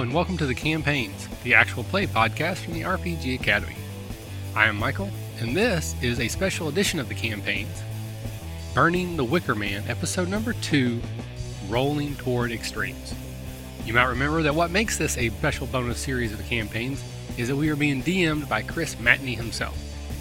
[0.00, 3.74] And welcome to the Campaigns, the actual play podcast from the RPG Academy.
[4.54, 5.10] I am Michael,
[5.40, 7.82] and this is a special edition of the Campaigns
[8.74, 11.02] Burning the Wicker Man, episode number two
[11.68, 13.12] Rolling Toward Extremes.
[13.84, 17.02] You might remember that what makes this a special bonus series of the campaigns
[17.36, 19.76] is that we are being DM'd by Chris Matney himself,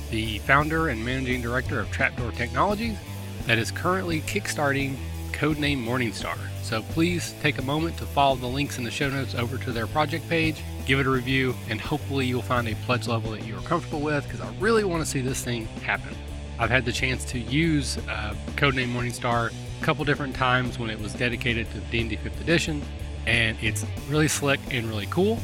[0.09, 2.97] the founder and managing director of Trapdoor Technologies,
[3.45, 4.95] that is currently kickstarting
[5.37, 6.37] codename Morningstar.
[6.63, 9.71] So please take a moment to follow the links in the show notes over to
[9.71, 13.45] their project page, give it a review, and hopefully you'll find a pledge level that
[13.45, 16.15] you are comfortable with because I really want to see this thing happen.
[16.59, 20.99] I've had the chance to use uh, codename Morningstar a couple different times when it
[20.99, 22.81] was dedicated to D&D 5th edition,
[23.27, 25.37] and it's really slick and really cool.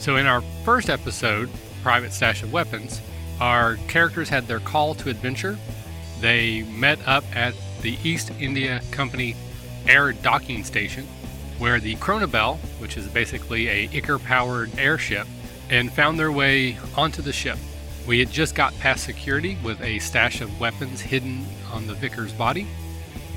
[0.00, 1.48] So in our first episode,
[1.84, 3.00] Private Stash of Weapons,
[3.40, 5.56] our characters had their call to adventure.
[6.20, 7.54] They met up at
[7.86, 9.36] the East India Company
[9.86, 11.06] air docking station,
[11.60, 15.28] where the Chronobel, which is basically a Ichor powered airship,
[15.70, 17.56] and found their way onto the ship.
[18.04, 22.32] We had just got past security with a stash of weapons hidden on the vicar's
[22.32, 22.66] body,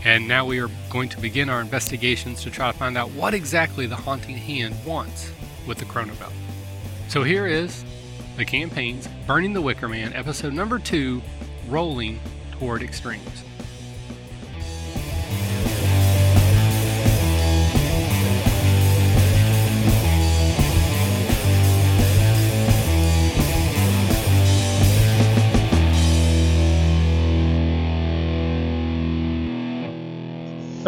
[0.04, 3.36] and now we are going to begin our investigations to try to find out what
[3.36, 5.32] exactly the Haunting Hand wants
[5.68, 6.32] with the Chronobel.
[7.08, 7.86] So here is
[8.36, 11.22] the campaign's Burning the Wicker Man, episode number two
[11.68, 12.20] Rolling
[12.54, 13.44] Toward Extremes.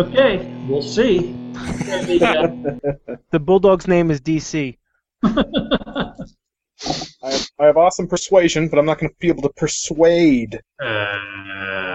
[0.02, 1.38] Okay, we'll see.
[3.31, 4.77] The bulldog's name is DC.
[5.23, 6.13] I
[7.23, 10.59] have, I have awesome persuasion, but I'm not going to be able to persuade.
[10.84, 11.17] Uh,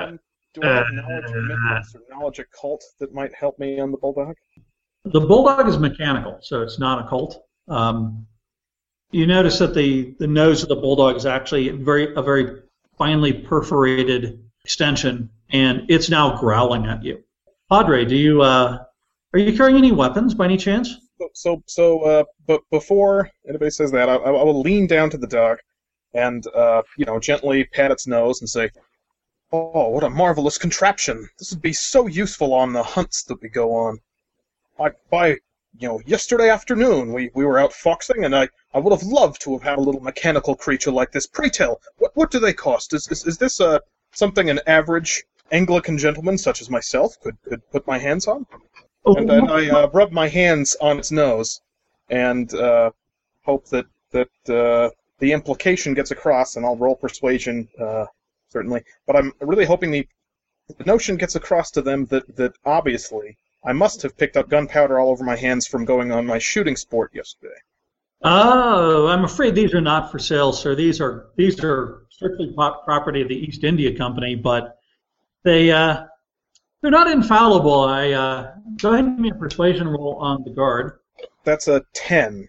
[0.09, 0.21] Um,
[0.55, 3.99] do I have knowledge of mythos or knowledge occult that might help me on the
[3.99, 4.37] bulldog?
[5.05, 7.45] the bulldog is mechanical, so it's not a cult.
[7.69, 8.27] Um,
[9.11, 12.63] you notice that the, the nose of the bulldog is actually very a very
[12.99, 17.23] finely perforated extension, and it's now growling at you.
[17.69, 18.85] Padre, do you uh,
[19.33, 20.99] are you carrying any weapons by any chance?
[21.33, 25.27] So, so, uh, but before anybody says that, I, I will lean down to the
[25.27, 25.59] dog
[26.15, 28.71] and, uh, you know, gently pat its nose and say,
[29.51, 31.29] "Oh, what a marvelous contraption!
[31.41, 33.99] This would be so useful on the hunts that we go on.
[34.79, 35.29] I, by,
[35.79, 39.41] you know, yesterday afternoon we, we were out foxing, and I, I would have loved
[39.43, 41.27] to have had a little mechanical creature like this.
[41.27, 42.95] Pray tell, what, what do they cost?
[42.95, 43.81] Is, is, is this uh,
[44.13, 48.47] something an average Anglican gentlemen such as myself could, could put my hands on?"
[49.05, 51.61] and then I uh, rub my hands on its nose
[52.11, 52.91] and uh,
[53.45, 58.07] hope that that uh, the implication gets across, and I'll roll persuasion uh,
[58.49, 58.83] certainly.
[59.07, 60.09] But I'm really hoping the
[60.79, 64.99] the notion gets across to them that that obviously I must have picked up gunpowder
[64.99, 67.61] all over my hands from going on my shooting sport yesterday.
[68.23, 70.75] Oh, I'm afraid these are not for sale, sir.
[70.75, 74.76] These are these are strictly property of the East India Company, but
[75.47, 76.05] they uh,
[76.83, 77.81] they're not infallible.
[77.85, 78.53] I uh,
[78.83, 80.99] go ahead and give me a persuasion roll on the guard.
[81.45, 82.49] That's a ten.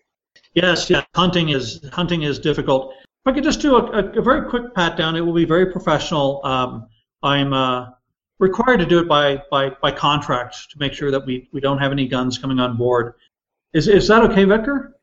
[0.53, 1.05] Yes, yes.
[1.15, 2.93] Hunting is hunting is difficult.
[2.99, 5.45] If I could just do a, a, a very quick pat down, it will be
[5.45, 6.41] very professional.
[6.43, 6.87] Um,
[7.21, 7.89] I'm uh,
[8.39, 11.79] required to do it by, by, by contract to make sure that we, we don't
[11.79, 13.13] have any guns coming on board.
[13.73, 14.95] Is is that okay, Vector?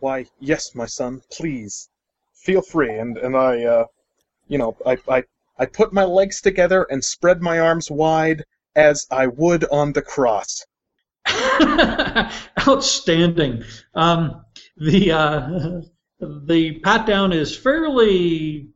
[0.00, 1.88] Why, yes, my son, please.
[2.34, 3.84] Feel free, and, and I, uh,
[4.48, 5.24] you know, I, I,
[5.60, 8.44] I put my legs together and spread my arms wide
[8.74, 10.64] as I would on the cross.
[12.66, 13.64] Outstanding.
[13.94, 14.42] Um,
[14.78, 15.80] the uh,
[16.20, 18.70] the pat down is fairly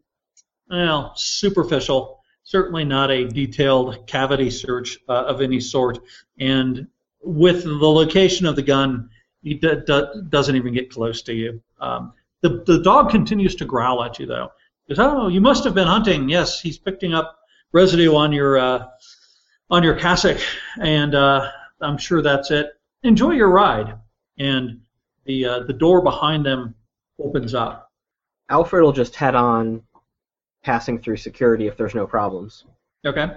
[0.68, 2.20] well superficial.
[2.42, 6.00] Certainly not a detailed cavity search uh, of any sort.
[6.38, 6.86] And
[7.22, 9.08] with the location of the gun,
[9.42, 11.62] he d- d- doesn't even get close to you.
[11.80, 12.12] Um,
[12.42, 14.50] the the dog continues to growl at you though.
[14.88, 17.38] Goes, "Oh, you must have been hunting." Yes, he's picking up
[17.72, 18.86] residue on your uh,
[19.70, 20.38] on your cassock,
[20.80, 21.50] and uh,
[21.80, 22.70] I'm sure that's it.
[23.02, 23.98] Enjoy your ride.
[24.38, 24.80] And
[25.24, 26.74] the uh, the door behind them
[27.18, 27.90] opens up.
[28.50, 29.82] Alfred will just head on,
[30.64, 32.64] passing through security if there's no problems.
[33.06, 33.28] Okay.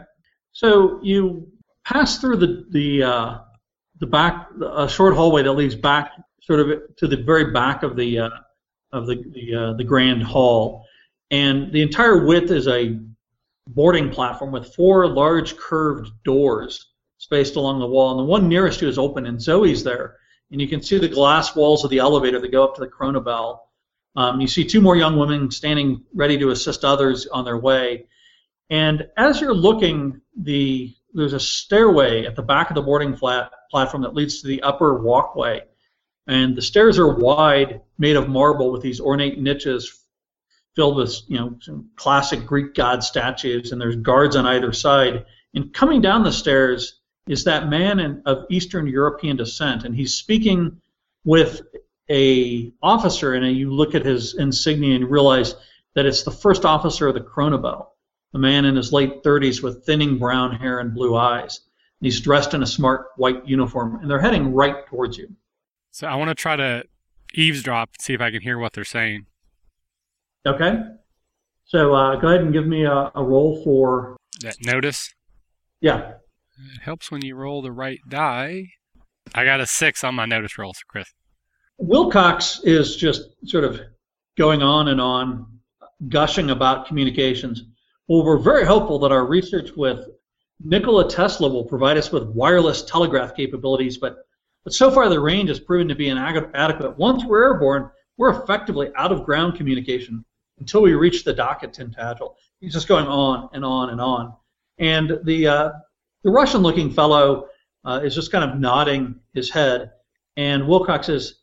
[0.51, 1.47] So you
[1.85, 3.37] pass through the the uh,
[3.99, 6.11] the back a short hallway that leads back
[6.41, 8.29] sort of to the very back of the uh,
[8.91, 10.85] of the the, uh, the grand hall,
[11.31, 12.99] and the entire width is a
[13.67, 16.87] boarding platform with four large curved doors
[17.17, 20.17] spaced along the wall, and the one nearest you is open, and Zoe's there,
[20.51, 22.87] and you can see the glass walls of the elevator that go up to the
[22.87, 23.59] Chronobel.
[24.15, 28.05] Um, you see two more young women standing ready to assist others on their way,
[28.69, 33.51] and as you're looking, the there's a stairway at the back of the boarding flat
[33.71, 35.61] platform that leads to the upper walkway,
[36.27, 40.03] and the stairs are wide, made of marble with these ornate niches
[40.77, 45.25] filled with you know some classic Greek god statues, and there's guards on either side.
[45.55, 50.13] And coming down the stairs is that man in, of Eastern European descent, and he's
[50.13, 50.79] speaking
[51.25, 51.63] with
[52.09, 55.55] a officer, and you look at his insignia and realize
[55.95, 57.87] that it's the first officer of the Kronebel,
[58.35, 61.59] a man in his late 30s with thinning brown hair and blue eyes.
[61.99, 65.35] And he's dressed in a smart white uniform, and they're heading right towards you.
[65.91, 66.83] So I want to try to
[67.33, 69.25] eavesdrop, see if I can hear what they're saying.
[70.47, 70.79] Okay.
[71.65, 74.15] So uh, go ahead and give me a, a roll for.
[74.41, 75.13] That notice.
[75.81, 76.13] Yeah.
[76.73, 78.69] It helps when you roll the right die.
[79.35, 81.13] I got a six on my notice rolls, Chris.
[81.77, 83.79] Wilcox is just sort of
[84.37, 85.45] going on and on,
[86.07, 87.63] gushing about communications.
[88.07, 89.99] Well, we're very hopeful that our research with
[90.63, 94.17] Nikola Tesla will provide us with wireless telegraph capabilities, but,
[94.63, 96.97] but so far the range has proven to be inadequate.
[96.97, 100.23] Once we're airborne, we're effectively out of ground communication
[100.59, 102.35] until we reach the dock at Tintagel.
[102.59, 104.33] He's just going on and on and on.
[104.79, 105.71] And the, uh,
[106.23, 107.47] the Russian looking fellow
[107.85, 109.91] uh, is just kind of nodding his head.
[110.35, 111.35] And Wilcox says,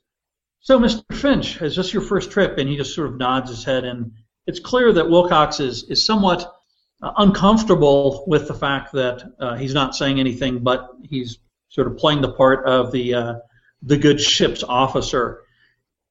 [0.60, 1.02] So, Mr.
[1.12, 2.58] Finch, is this your first trip?
[2.58, 3.84] And he just sort of nods his head.
[3.84, 4.12] And
[4.46, 6.52] it's clear that Wilcox is, is somewhat
[7.02, 11.38] uh, uncomfortable with the fact that uh, he's not saying anything, but he's
[11.68, 13.34] sort of playing the part of the, uh,
[13.82, 15.40] the good ship's officer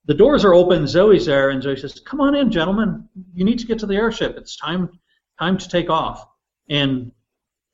[0.05, 0.87] the doors are open.
[0.87, 3.07] Zoe's there, and Zoe says, "Come on in, gentlemen.
[3.33, 4.35] You need to get to the airship.
[4.37, 4.89] It's time
[5.39, 6.27] time to take off."
[6.69, 7.11] And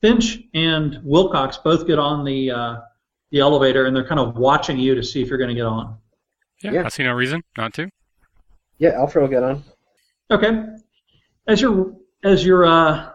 [0.00, 2.76] Finch and Wilcox both get on the uh,
[3.30, 5.66] the elevator, and they're kind of watching you to see if you're going to get
[5.66, 5.98] on.
[6.62, 7.90] Yeah, yeah, I see no reason not to.
[8.78, 9.62] Yeah, Alfred will get on.
[10.30, 10.64] Okay.
[11.46, 13.10] As you're as you're uh,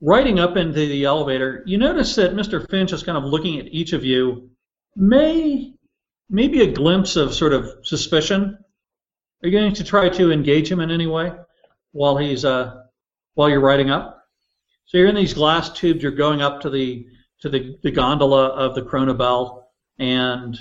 [0.00, 2.68] riding up into the elevator, you notice that Mr.
[2.68, 4.50] Finch is kind of looking at each of you.
[4.96, 5.74] May
[6.30, 8.56] maybe a glimpse of sort of suspicion.
[9.42, 11.32] Are you going to try to engage him in any way
[11.92, 12.82] while he's uh,
[13.34, 14.24] while you're riding up?
[14.86, 16.02] So you're in these glass tubes.
[16.02, 17.06] You're going up to the
[17.40, 19.62] to the, the gondola of the Kronebel,
[19.98, 20.58] and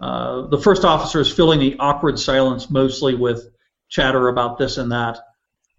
[0.00, 3.48] uh, the first officer is filling the awkward silence mostly with
[3.88, 5.18] chatter about this and that.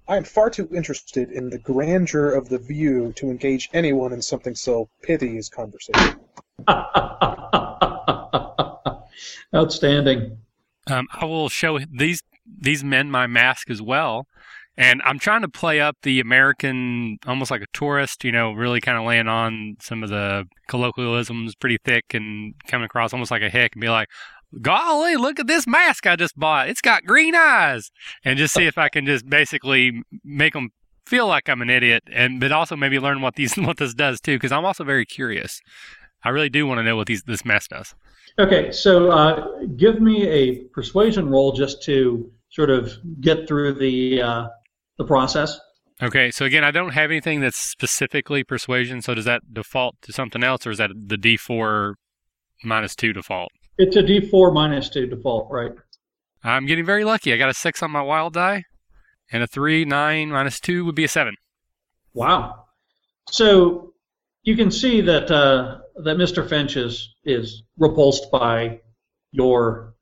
[0.07, 4.23] I am far too interested in the grandeur of the view to engage anyone in
[4.23, 6.19] something so pithy as conversation.
[9.53, 10.37] Outstanding.
[10.87, 14.25] Um, I will show these these men my mask as well.
[14.77, 18.79] And I'm trying to play up the American, almost like a tourist, you know, really
[18.79, 23.41] kind of laying on some of the colloquialisms pretty thick and coming across almost like
[23.41, 24.07] a hick and be like,
[24.61, 26.69] golly, look at this mask I just bought.
[26.69, 27.91] It's got green eyes.
[28.23, 30.69] And just see if I can just basically make them
[31.05, 34.21] feel like I'm an idiot and but also maybe learn what these what this does
[34.21, 35.59] too because I'm also very curious.
[36.23, 37.95] I really do want to know what these this mask does.
[38.37, 44.21] Okay, so uh, give me a persuasion roll just to sort of get through the
[44.21, 44.47] uh,
[44.97, 45.59] the process.
[46.01, 49.01] Okay, so again, I don't have anything that's specifically persuasion.
[49.01, 51.95] So does that default to something else, or is that the D4
[52.63, 53.51] minus two default?
[53.77, 55.71] It's a D4 minus two default, right?
[56.43, 57.33] I'm getting very lucky.
[57.33, 58.63] I got a six on my wild die,
[59.31, 59.83] and a three.
[59.83, 61.35] Nine minus two would be a seven.
[62.13, 62.65] Wow.
[63.29, 63.93] So
[64.43, 66.47] you can see that uh, that Mr.
[66.47, 68.79] Finch is is repulsed by
[69.31, 69.93] your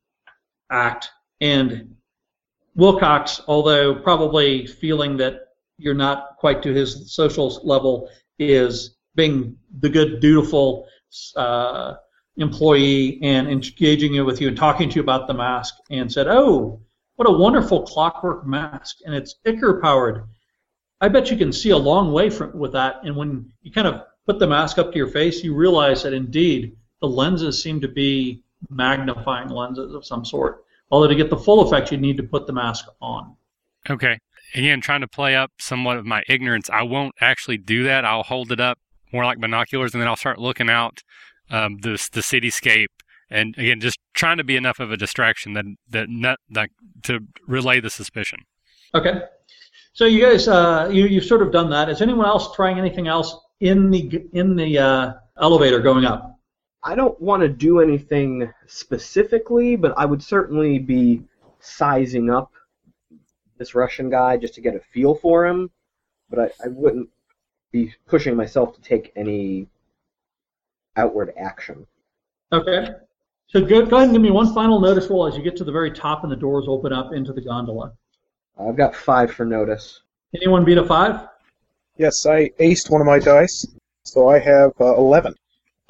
[0.72, 1.10] act,
[1.42, 1.96] and
[2.76, 5.42] Wilcox, although probably feeling that
[5.78, 10.88] you're not quite to his social level, is being the good, dutiful
[11.36, 11.96] uh,
[12.38, 16.82] employee and engaging with you and talking to you about the mask, and said, "Oh,
[17.16, 20.28] what a wonderful clockwork mask, and it's Ichor powered."
[21.00, 23.88] I bet you can see a long way from with that, and when you kind
[23.88, 27.82] of put the mask up to your face, you realize that indeed the lenses seem
[27.82, 30.64] to be magnifying lenses of some sort.
[30.92, 33.36] Although to get the full effect, you need to put the mask on.
[33.90, 34.20] Okay.
[34.54, 38.06] Again, trying to play up somewhat of my ignorance, I won't actually do that.
[38.06, 38.78] I'll hold it up
[39.14, 41.02] more like binoculars, and then I'll start looking out
[41.50, 42.88] um, the the cityscape,
[43.30, 46.70] and again, just trying to be enough of a distraction that that not that
[47.04, 48.40] to relay the suspicion.
[48.94, 49.22] Okay.
[49.94, 51.90] So you guys, uh, you you've sort of done that.
[51.90, 56.40] Is anyone else trying anything else in the in the uh, elevator going up?
[56.84, 61.24] I don't want to do anything specifically, but I would certainly be
[61.60, 62.52] sizing up
[63.58, 65.72] this Russian guy just to get a feel for him.
[66.30, 67.10] But I, I wouldn't
[67.72, 69.68] be pushing myself to take any
[70.96, 71.86] outward action.
[72.52, 72.90] Okay.
[73.48, 75.64] So go, go ahead and give me one final notice roll as you get to
[75.64, 77.94] the very top and the doors open up into the gondola.
[78.60, 80.02] I've got five for notice.
[80.36, 81.28] Anyone beat a five?
[81.98, 83.66] Yes, I aced one of my dice,
[84.04, 85.34] so I have uh, 11.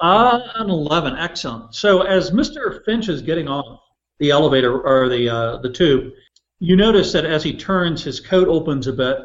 [0.00, 1.16] Ah, an 11.
[1.16, 1.74] Excellent.
[1.74, 2.84] So as Mr.
[2.84, 3.80] Finch is getting off,
[4.18, 6.12] the elevator or the uh, the tube,
[6.58, 9.18] you notice that as he turns, his coat opens a bit,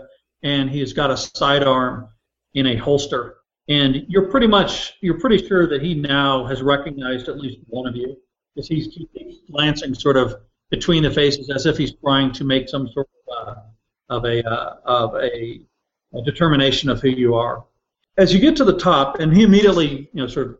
[0.44, 2.10] and he's got a sidearm
[2.54, 3.38] in a holster.
[3.70, 7.88] And you're pretty much you're pretty sure that he now has recognized at least one
[7.88, 8.18] of you,
[8.54, 9.00] because he's
[9.50, 10.36] glancing sort of
[10.70, 13.56] between the faces as if he's trying to make some sort of uh,
[14.10, 15.62] of a uh, of a
[16.22, 17.64] determination of who you are.
[18.18, 20.58] As you get to the top, and he immediately you know sort of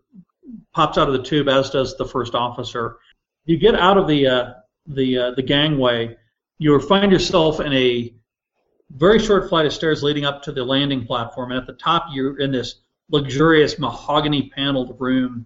[0.74, 2.98] pops out of the tube, as does the first officer.
[3.46, 4.54] You get out of the uh,
[4.88, 6.18] the uh, the gangway.
[6.58, 8.14] You find yourself in a
[8.92, 12.08] very short flight of stairs leading up to the landing platform, and at the top
[12.12, 12.76] you're in this
[13.10, 15.46] luxurious mahogany paneled room,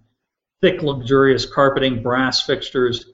[0.60, 3.10] thick luxurious carpeting, brass fixtures.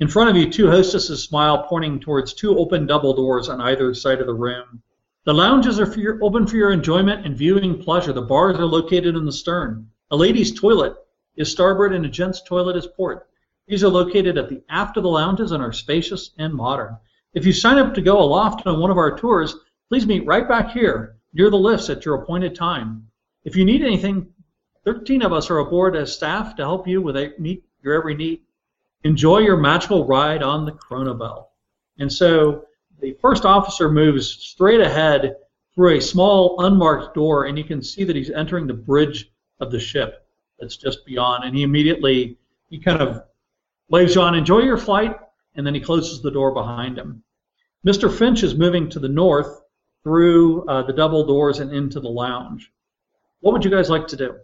[0.00, 3.94] In front of you, two hostesses smile, pointing towards two open double doors on either
[3.94, 4.82] side of the room.
[5.24, 8.12] The lounges are for your, open for your enjoyment and viewing pleasure.
[8.12, 9.88] The bars are located in the stern.
[10.10, 10.96] A ladies' toilet
[11.36, 13.26] is starboard and a gents' toilet is port.
[13.66, 16.98] These are located at the aft of the lounges and are spacious and modern.
[17.32, 19.56] If you sign up to go aloft on one of our tours,
[19.88, 23.08] please meet right back here near the lifts at your appointed time.
[23.44, 24.30] If you need anything,
[24.84, 28.42] 13 of us are aboard as staff to help you with meet your every need.
[29.04, 31.46] Enjoy your magical ride on the Chronobel.
[31.98, 32.66] And so
[33.04, 35.36] the first officer moves straight ahead
[35.74, 39.30] through a small unmarked door, and you can see that he's entering the bridge
[39.60, 40.26] of the ship
[40.58, 41.44] that's just beyond.
[41.44, 42.38] And he immediately
[42.70, 43.22] he kind of
[43.90, 45.18] waves you on, enjoy your flight,
[45.54, 47.22] and then he closes the door behind him.
[47.86, 48.10] Mr.
[48.10, 49.60] Finch is moving to the north
[50.02, 52.72] through uh, the double doors and into the lounge.
[53.40, 54.38] What would you guys like to do?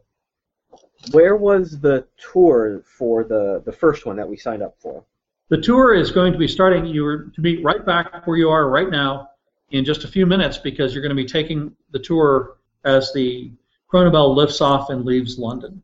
[1.13, 5.03] Where was the tour for the, the first one that we signed up for?
[5.51, 6.87] The tour is going to be starting.
[6.87, 9.31] You are to be right back where you are right now
[9.73, 13.53] in just a few minutes because you're going to be taking the tour as the
[13.93, 15.83] Chronobel lifts off and leaves London.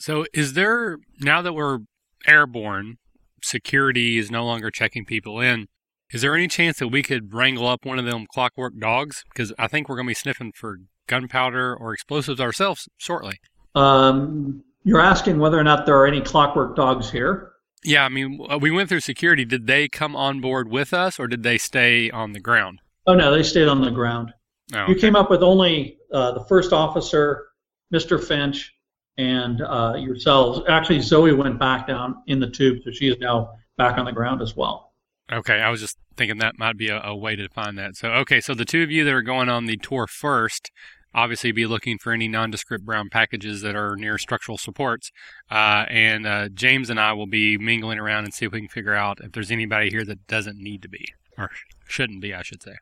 [0.00, 1.80] So, is there now that we're
[2.26, 2.98] airborne,
[3.40, 5.68] security is no longer checking people in?
[6.10, 9.22] Is there any chance that we could wrangle up one of them clockwork dogs?
[9.32, 13.38] Because I think we're going to be sniffing for gunpowder or explosives ourselves shortly.
[13.76, 17.51] Um, you're asking whether or not there are any clockwork dogs here.
[17.84, 19.44] Yeah, I mean, uh, we went through security.
[19.44, 22.80] Did they come on board with us, or did they stay on the ground?
[23.06, 24.32] Oh no, they stayed on the ground.
[24.74, 27.48] Oh, You came up with only uh, the first officer,
[27.92, 28.22] Mr.
[28.22, 28.72] Finch,
[29.18, 30.60] and uh, yourselves.
[30.68, 34.12] Actually, Zoe went back down in the tube, so she is now back on the
[34.12, 34.92] ground as well.
[35.30, 37.96] Okay, I was just thinking that might be a, a way to find that.
[37.96, 40.70] So, okay, so the two of you that are going on the tour first,
[41.14, 45.10] obviously be looking for any nondescript brown packages that are near structural supports.
[45.50, 48.68] Uh, and uh, James and I will be mingling around and see if we can
[48.68, 51.06] figure out if there's anybody here that doesn't need to be,
[51.38, 51.50] or
[51.86, 52.74] shouldn't be, I should say.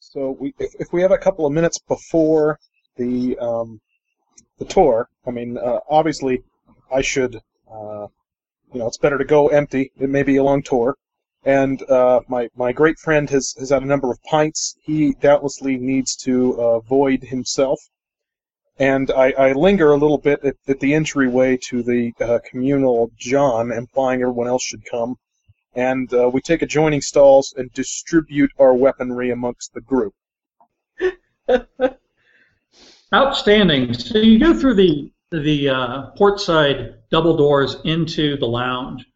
[0.00, 2.58] So we, if, if we have a couple of minutes before
[2.96, 3.80] the um,
[4.58, 6.42] the tour, I mean, uh, obviously,
[6.94, 7.36] I should,
[7.70, 8.06] uh,
[8.72, 9.90] you know, it's better to go empty.
[9.98, 10.96] It may be a long tour,
[11.44, 14.76] and uh, my my great friend has has had a number of pints.
[14.82, 17.80] He doubtlessly needs to uh, void himself,
[18.78, 23.10] and I, I linger a little bit at, at the entryway to the uh, communal
[23.18, 25.16] John, implying everyone else should come.
[25.74, 30.14] And uh, we take adjoining stalls and distribute our weaponry amongst the group.
[33.14, 33.94] Outstanding.
[33.94, 39.06] So you go through the the uh, port side double doors into the lounge,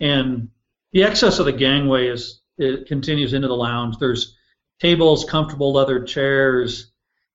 [0.00, 0.48] and
[0.96, 3.98] the excess of the gangway is it continues into the lounge.
[3.98, 4.34] There's
[4.80, 6.90] tables, comfortable leather chairs.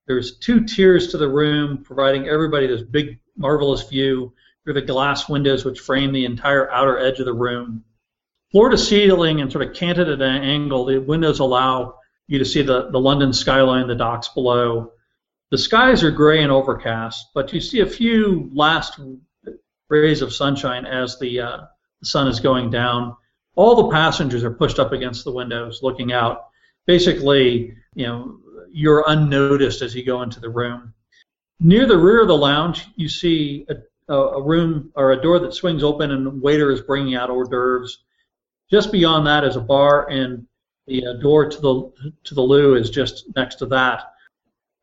[0.08, 5.30] There's two tiers to the room, providing everybody this big, marvelous view through the glass
[5.30, 7.84] windows which frame the entire outer edge of the room.
[8.52, 12.46] Floor to ceiling and sort of canted at an angle, the windows allow you to
[12.46, 14.92] see the, the London skyline, the docks below.
[15.52, 19.00] The skies are gray and overcast, but you see a few last
[19.88, 21.58] rays of sunshine as the, uh,
[22.00, 23.18] the sun is going down.
[23.62, 26.48] All the passengers are pushed up against the windows, looking out.
[26.88, 28.40] Basically, you know,
[28.72, 30.96] you're unnoticed as you go into the room.
[31.60, 35.54] Near the rear of the lounge, you see a, a room or a door that
[35.54, 38.00] swings open, and a waiter is bringing out hors d'oeuvres.
[38.72, 40.48] Just beyond that is a bar, and
[40.88, 44.12] the uh, door to the to the loo is just next to that.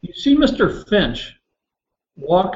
[0.03, 0.89] You see Mr.
[0.89, 1.35] Finch
[2.15, 2.55] walk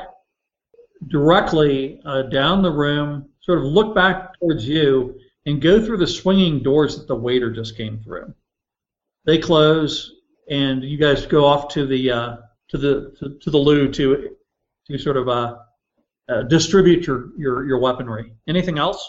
[1.08, 6.06] directly uh, down the room, sort of look back towards you, and go through the
[6.06, 8.32] swinging doors that the waiter just came through.
[9.24, 10.12] They close,
[10.50, 12.36] and you guys go off to the uh,
[12.68, 14.30] to the to, to the loo to
[14.88, 15.56] to sort of uh,
[16.28, 18.32] uh, distribute your, your your weaponry.
[18.48, 19.08] Anything else?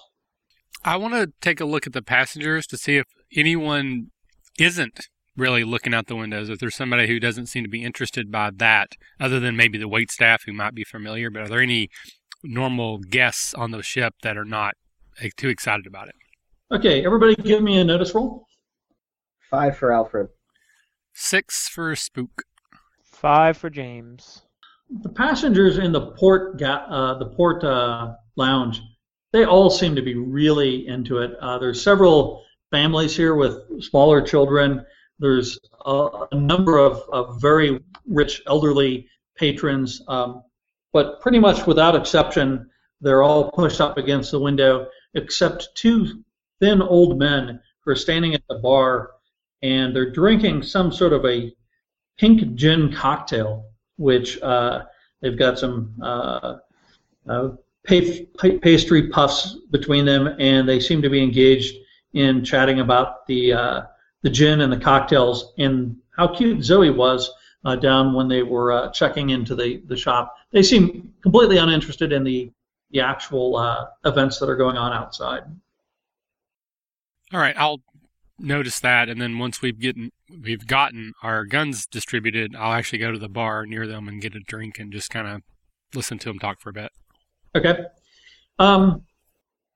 [0.83, 4.11] I want to take a look at the passengers to see if anyone
[4.59, 6.49] isn't really looking out the windows.
[6.49, 9.87] If there's somebody who doesn't seem to be interested by that, other than maybe the
[9.87, 11.29] wait staff who might be familiar.
[11.29, 11.89] But are there any
[12.43, 14.75] normal guests on the ship that are not
[15.21, 16.15] eh, too excited about it?
[16.73, 18.47] Okay, everybody give me a notice roll.
[19.51, 20.29] Five for Alfred.
[21.13, 22.45] Six for Spook.
[23.03, 24.41] Five for James.
[25.03, 28.81] The passengers in the port ga- uh, the port uh, lounge,
[29.33, 31.37] they all seem to be really into it.
[31.39, 34.83] Uh, there's several families here with smaller children.
[35.19, 40.41] There's a, a number of, of very rich elderly patrons, um,
[40.91, 42.67] but pretty much without exception,
[42.99, 46.23] they're all pushed up against the window, except two
[46.63, 49.11] thin old men who are standing at the bar,
[49.61, 51.53] and they're drinking some sort of a
[52.17, 53.65] pink gin cocktail,
[53.97, 54.83] which uh,
[55.21, 56.55] they've got some uh,
[57.27, 57.49] uh,
[57.85, 61.75] pa- pa- pastry puffs between them, and they seem to be engaged
[62.13, 63.81] in chatting about the uh,
[64.21, 67.29] the gin and the cocktails and how cute Zoe was
[67.65, 70.33] uh, down when they were uh, checking into the, the shop.
[70.51, 72.51] They seem completely uninterested in the
[72.91, 73.59] the actual
[74.05, 75.43] events that are going on outside.
[77.33, 77.81] All right, I'll
[78.37, 80.11] notice that, and then once we've gotten
[80.43, 84.35] we've gotten our guns distributed, I'll actually go to the bar near them and get
[84.35, 85.41] a drink and just kind of
[85.95, 86.91] listen to them talk for a bit.
[87.55, 87.85] Okay.
[88.59, 89.03] Um,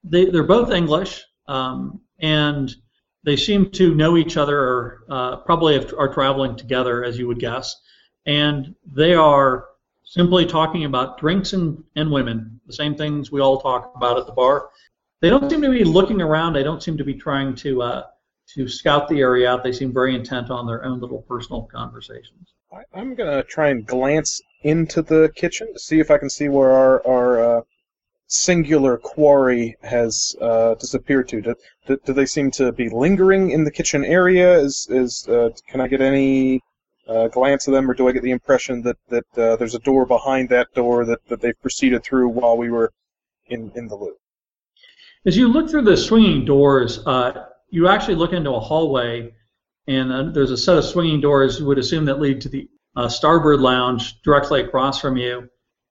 [0.04, 2.74] they, they're both English, um, and
[3.24, 7.40] they seem to know each other, or uh, probably are traveling together, as you would
[7.40, 7.76] guess.
[8.26, 9.66] And they are
[10.04, 14.26] simply talking about drinks and, and women, the same things we all talk about at
[14.26, 14.70] the bar.
[15.19, 16.53] They don't seem to be looking around.
[16.53, 18.03] They don't seem to be trying to uh,
[18.53, 19.63] to scout the area out.
[19.63, 22.53] They seem very intent on their own little personal conversations.
[22.71, 26.50] I, I'm gonna try and glance into the kitchen to see if I can see
[26.50, 27.62] where our our uh,
[28.27, 31.41] singular quarry has uh, disappeared to.
[31.41, 31.56] Do,
[31.88, 34.60] do, do they seem to be lingering in the kitchen area?
[34.60, 36.62] Is is uh, can I get any
[37.08, 39.80] uh, glance of them, or do I get the impression that that uh, there's a
[39.80, 42.91] door behind that door that, that they've proceeded through while we were
[43.47, 44.17] in in the loop?
[45.28, 49.36] As you look through the swinging doors, uh, you actually look into a hallway,
[49.86, 52.70] and uh, there's a set of swinging doors you would assume that lead to the
[52.96, 55.50] uh, starboard lounge directly across from you,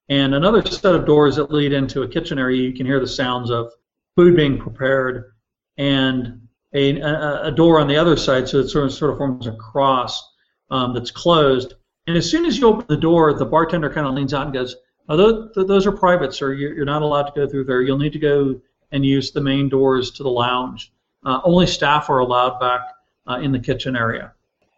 [0.08, 2.62] and another set of doors that lead into a kitchen area.
[2.62, 3.70] You can hear the sounds of
[4.16, 5.34] food being prepared,
[5.76, 9.46] and a, a, door on the other side, so it sort of, sort of forms
[9.46, 10.26] a cross
[10.70, 11.74] um, that's closed.
[12.06, 14.54] And as soon as you open the door, the bartender kind of leans out and
[14.54, 14.76] goes,
[15.10, 16.54] oh, those, those are private, sir.
[16.54, 17.82] You're not allowed to go through there.
[17.82, 18.60] You'll need to go
[18.92, 20.92] and use the main doors to the lounge.
[21.24, 22.80] Uh, only staff are allowed back
[23.26, 24.32] uh, in the kitchen area.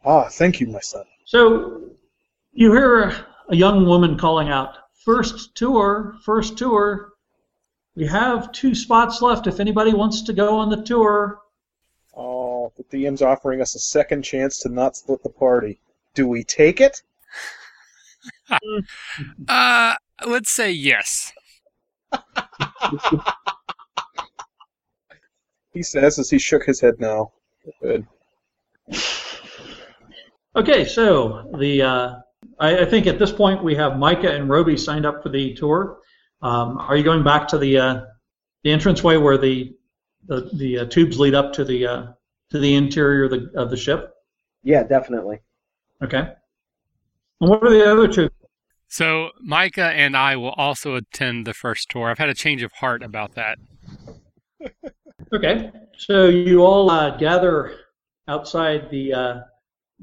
[0.04, 1.04] Ah, thank you, my son.
[1.24, 1.90] So
[2.52, 7.14] you hear a young woman calling out, First tour, first tour.
[7.94, 11.40] We have two spots left if anybody wants to go on the tour.
[12.14, 15.80] Oh, the DM's offering us a second chance to not split the party.
[16.12, 17.00] Do we take it?
[19.48, 19.94] Uh,
[20.26, 21.32] let's say yes.
[25.78, 27.30] He says as he shook his head no.
[27.80, 28.04] Good.
[30.56, 32.14] Okay, so the uh,
[32.58, 35.54] I, I think at this point we have Micah and Roby signed up for the
[35.54, 35.98] tour.
[36.42, 38.00] Um, are you going back to the uh,
[38.64, 39.72] the entranceway where the
[40.26, 42.06] the, the uh, tubes lead up to the uh,
[42.50, 44.12] to the interior of the of the ship?
[44.64, 45.38] Yeah, definitely.
[46.02, 46.28] Okay.
[47.40, 48.30] And what are the other two?
[48.88, 52.10] So Micah and I will also attend the first tour.
[52.10, 53.58] I've had a change of heart about that.
[55.32, 55.70] Okay.
[55.96, 57.76] So you all uh, gather
[58.28, 59.40] outside the uh,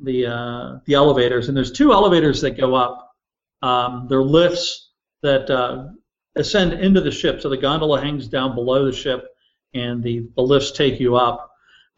[0.04, 3.16] the uh, the elevators, and there's two elevators that go up.
[3.62, 4.92] Um, they're lifts
[5.24, 5.88] that uh,
[6.36, 7.42] ascend into the ship.
[7.42, 9.26] So the gondola hangs down below the ship,
[9.74, 11.50] and the, the lifts take you up.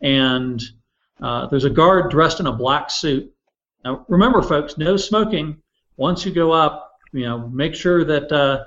[0.01, 0.61] And
[1.21, 3.33] uh, there's a guard dressed in a black suit.
[3.83, 5.61] Now remember, folks, no smoking.
[5.97, 8.63] Once you go up, you know, make sure that uh,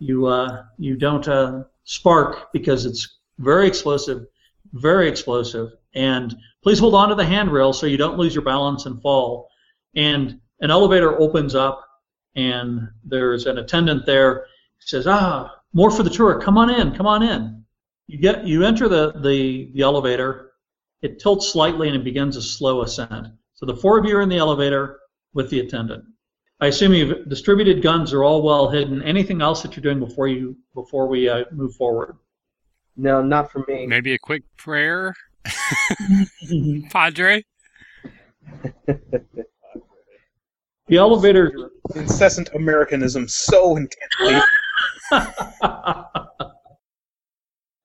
[0.00, 0.28] you
[0.76, 4.26] you don't spark because it's very explosive,
[4.72, 5.70] very explosive.
[5.94, 9.48] And please hold on to the handrail so you don't lose your balance and fall.
[9.94, 11.86] And an elevator opens up,
[12.34, 14.46] and there's an attendant there.
[14.78, 16.40] He says, "Ah, more for the tour.
[16.40, 16.94] Come on in.
[16.94, 17.64] Come on in."
[18.06, 20.52] You get you enter the the, the elevator.
[21.02, 23.28] It tilts slightly and it begins a slow ascent.
[23.54, 25.00] So the four of you are in the elevator
[25.34, 26.04] with the attendant.
[26.60, 29.02] I assume you've distributed guns are all well hidden.
[29.02, 32.16] Anything else that you're doing before you before we uh, move forward?
[32.96, 33.86] No, not for me.
[33.86, 35.14] Maybe a quick prayer,
[36.90, 37.44] Padre.
[40.92, 41.70] The elevator.
[41.94, 44.40] Incessant Americanism so intensely.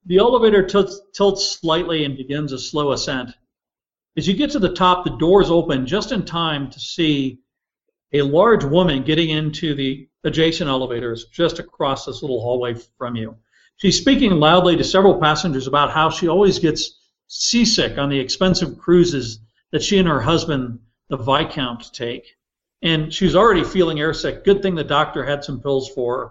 [0.04, 3.30] the elevator tilts, tilts slightly and begins a slow ascent.
[4.18, 7.38] As you get to the top, the doors open just in time to see
[8.12, 13.36] a large woman getting into the adjacent elevators just across this little hallway from you.
[13.78, 18.76] She's speaking loudly to several passengers about how she always gets seasick on the expensive
[18.76, 19.38] cruises
[19.70, 22.26] that she and her husband, the Viscount, take.
[22.82, 24.44] And she's already feeling airsick.
[24.44, 26.30] Good thing the doctor had some pills for her.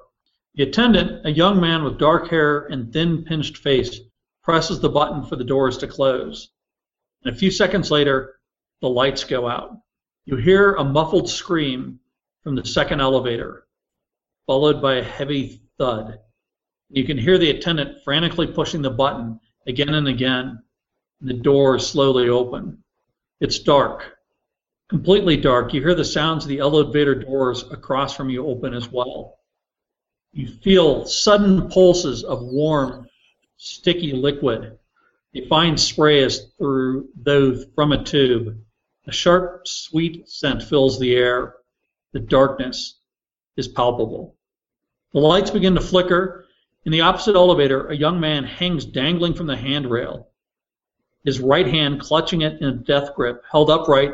[0.56, 3.98] The attendant, a young man with dark hair and thin, pinched face,
[4.44, 6.50] presses the button for the doors to close.
[7.24, 8.40] And a few seconds later,
[8.82, 9.78] the lights go out.
[10.26, 12.02] You hear a muffled scream
[12.44, 13.68] from the second elevator,
[14.48, 16.20] followed by a heavy thud.
[16.90, 20.64] You can hear the attendant frantically pushing the button again and again,
[21.20, 22.84] the doors slowly open.
[23.40, 24.18] It's dark,
[24.90, 25.74] completely dark.
[25.74, 29.40] You hear the sounds of the elevator doors across from you open as well.
[30.32, 33.10] You feel sudden pulses of warm,
[33.58, 34.78] sticky liquid.
[35.36, 38.58] A fine spray is through though from a tube.
[39.08, 41.56] A sharp, sweet scent fills the air.
[42.14, 43.00] The darkness
[43.56, 44.36] is palpable.
[45.14, 46.47] The lights begin to flicker.
[46.88, 50.30] In the opposite elevator, a young man hangs dangling from the handrail,
[51.26, 54.14] his right hand clutching it in a death grip, held upright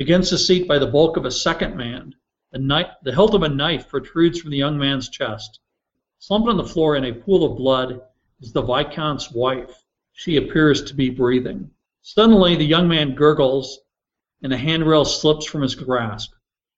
[0.00, 2.12] against the seat by the bulk of a second man.
[2.52, 5.60] Knife, the hilt of a knife protrudes from the young man's chest.
[6.18, 8.00] Slumped on the floor in a pool of blood
[8.40, 9.84] is the Viscount's wife.
[10.14, 11.70] She appears to be breathing.
[12.02, 13.78] Suddenly, the young man gurgles,
[14.42, 16.32] and the handrail slips from his grasp.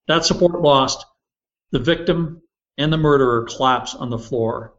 [0.08, 1.06] That support lost,
[1.70, 2.42] the victim
[2.76, 4.74] and the murderer collapse on the floor.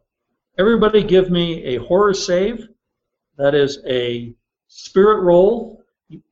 [0.60, 2.68] Everybody give me a horror save.
[3.38, 4.34] That is a
[4.68, 5.84] spirit roll.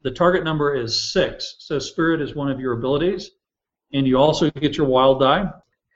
[0.04, 3.32] The target number is six, so spirit is one of your abilities
[3.94, 5.50] and you also get your wild die.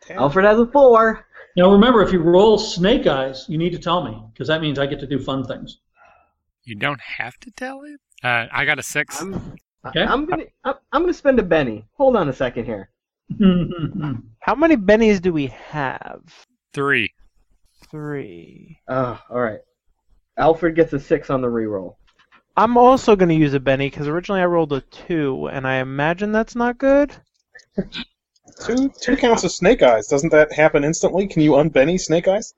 [0.10, 1.26] Alfred has a four.
[1.56, 4.80] Now remember, if you roll snake eyes, you need to tell me because that means
[4.80, 5.80] I get to do fun things.
[6.64, 7.98] You don't have to tell him.
[8.24, 10.04] Uh, I got a 6 I'm, Okay.
[10.04, 11.86] I'm gonna I'm, I'm gonna spend a Benny.
[11.94, 12.90] Hold on a second here.
[14.40, 16.22] How many bennies do we have?
[16.74, 17.14] Three.
[17.92, 18.80] Three.
[18.88, 19.60] Oh, all right.
[20.38, 21.96] Alfred gets a six on the reroll.
[22.56, 25.76] I'm also going to use a Benny because originally I rolled a two, and I
[25.76, 27.16] imagine that's not good.
[28.66, 30.08] Two two counts of snake eyes.
[30.08, 31.28] Doesn't that happen instantly?
[31.28, 32.54] Can you unbenny snake eyes?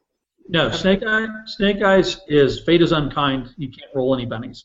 [0.50, 1.30] no, snake Eyes.
[1.46, 3.54] Snake eyes is fate is unkind.
[3.58, 4.64] You can't roll any bennies.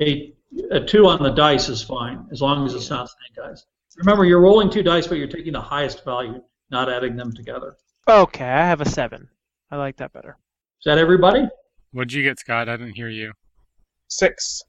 [0.00, 0.34] A,
[0.70, 3.64] a two on the dice is fine as long as it's not snake eyes.
[3.96, 7.76] Remember, you're rolling two dice, but you're taking the highest value, not adding them together.
[8.06, 9.28] Okay, I have a seven.
[9.70, 10.36] I like that better.
[10.80, 11.46] Is that everybody?
[11.92, 12.68] What'd you get, Scott?
[12.68, 13.32] I didn't hear you.
[14.08, 14.62] Six.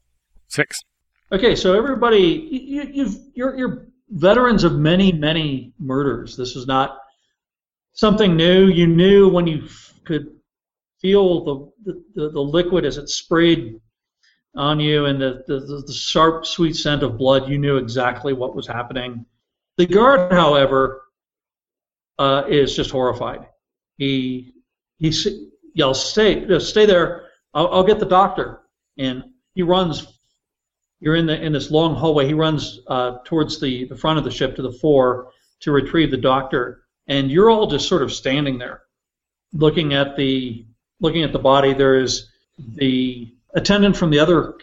[0.48, 0.78] Six.
[1.32, 6.36] Okay, so everybody, you, you've, you're, you're veterans of many, many murders.
[6.36, 6.98] This is not
[7.92, 8.66] something new.
[8.68, 10.28] You knew when you f- could
[11.00, 13.80] feel the, the, the liquid as it sprayed
[14.54, 18.54] on you and the, the, the sharp, sweet scent of blood, you knew exactly what
[18.54, 19.26] was happening.
[19.76, 21.02] The guard, however,
[22.18, 23.46] uh, is just horrified.
[23.98, 24.54] He
[24.98, 25.12] he
[25.74, 27.26] yells, "Stay, stay there!
[27.54, 28.60] I'll, I'll get the doctor!"
[28.98, 30.06] And he runs
[31.00, 32.26] you're in the in this long hallway.
[32.26, 35.28] He runs uh, towards the, the front of the ship to the fore
[35.60, 38.82] to retrieve the doctor, and you're all just sort of standing there,
[39.52, 40.64] looking at the
[41.00, 41.74] looking at the body.
[41.74, 42.28] There is
[42.58, 44.54] the attendant from the other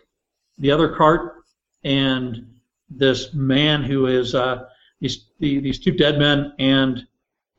[0.57, 1.43] the other cart,
[1.83, 2.55] and
[2.89, 4.65] this man who is uh,
[4.99, 7.05] these the, these two dead men and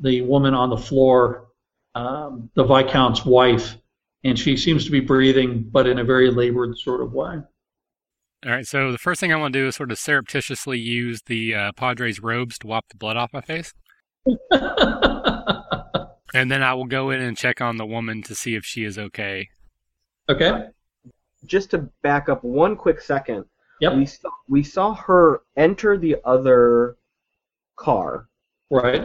[0.01, 1.47] the woman on the floor,
[1.95, 3.77] um, the viscount's wife,
[4.25, 7.39] and she seems to be breathing, but in a very labored sort of way.
[8.45, 11.23] All right, so the first thing I want to do is sort of surreptitiously use
[11.27, 13.73] the uh, Padre's robes to wipe the blood off my face.
[16.35, 18.85] And then I will go in and check on the woman to see if she
[18.85, 19.49] is okay.
[20.29, 20.67] okay.
[21.47, 23.45] Just to back up one quick second,
[23.81, 23.97] Yep.
[23.97, 26.97] we saw we saw her enter the other
[27.77, 28.29] car.
[28.71, 29.03] Right.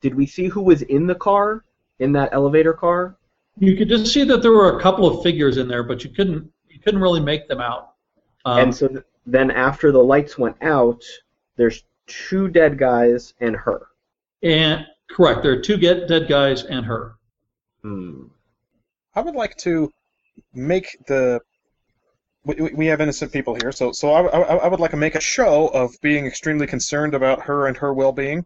[0.00, 1.64] Did we see who was in the car
[1.98, 3.16] in that elevator car?
[3.58, 6.10] You could just see that there were a couple of figures in there, but you
[6.10, 7.92] couldn't you couldn't really make them out.
[8.44, 11.02] Um, and so th- then after the lights went out,
[11.56, 13.86] there's two dead guys and her.
[14.42, 17.14] and correct, there are two get dead guys and her.
[17.82, 18.24] Hmm.
[19.14, 19.90] I would like to
[20.52, 21.40] make the.
[22.44, 24.96] We, we- we have innocent people here, so so I, I, I would like to
[24.98, 28.44] make a show of being extremely concerned about her and her well-being,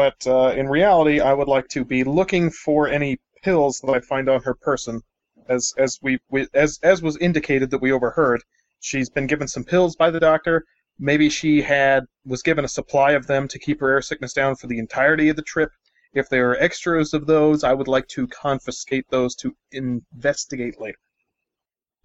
[0.00, 4.00] but uh, in reality, I would like to be looking for any pills that I
[4.00, 5.02] find on her person,
[5.50, 8.42] as as we, we as as was indicated that we overheard.
[8.80, 10.64] She's been given some pills by the doctor.
[10.98, 14.56] Maybe she had was given a supply of them to keep her air sickness down
[14.56, 15.70] for the entirety of the trip.
[16.14, 20.98] If there are extras of those, I would like to confiscate those to investigate later.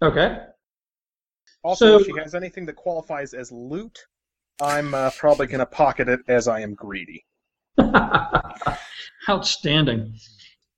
[0.02, 0.36] Okay.
[1.64, 3.98] Also, So- if she has anything that qualifies as loot,
[4.60, 7.24] I'm uh, probably going to pocket it as I am greedy.
[9.28, 10.14] Outstanding.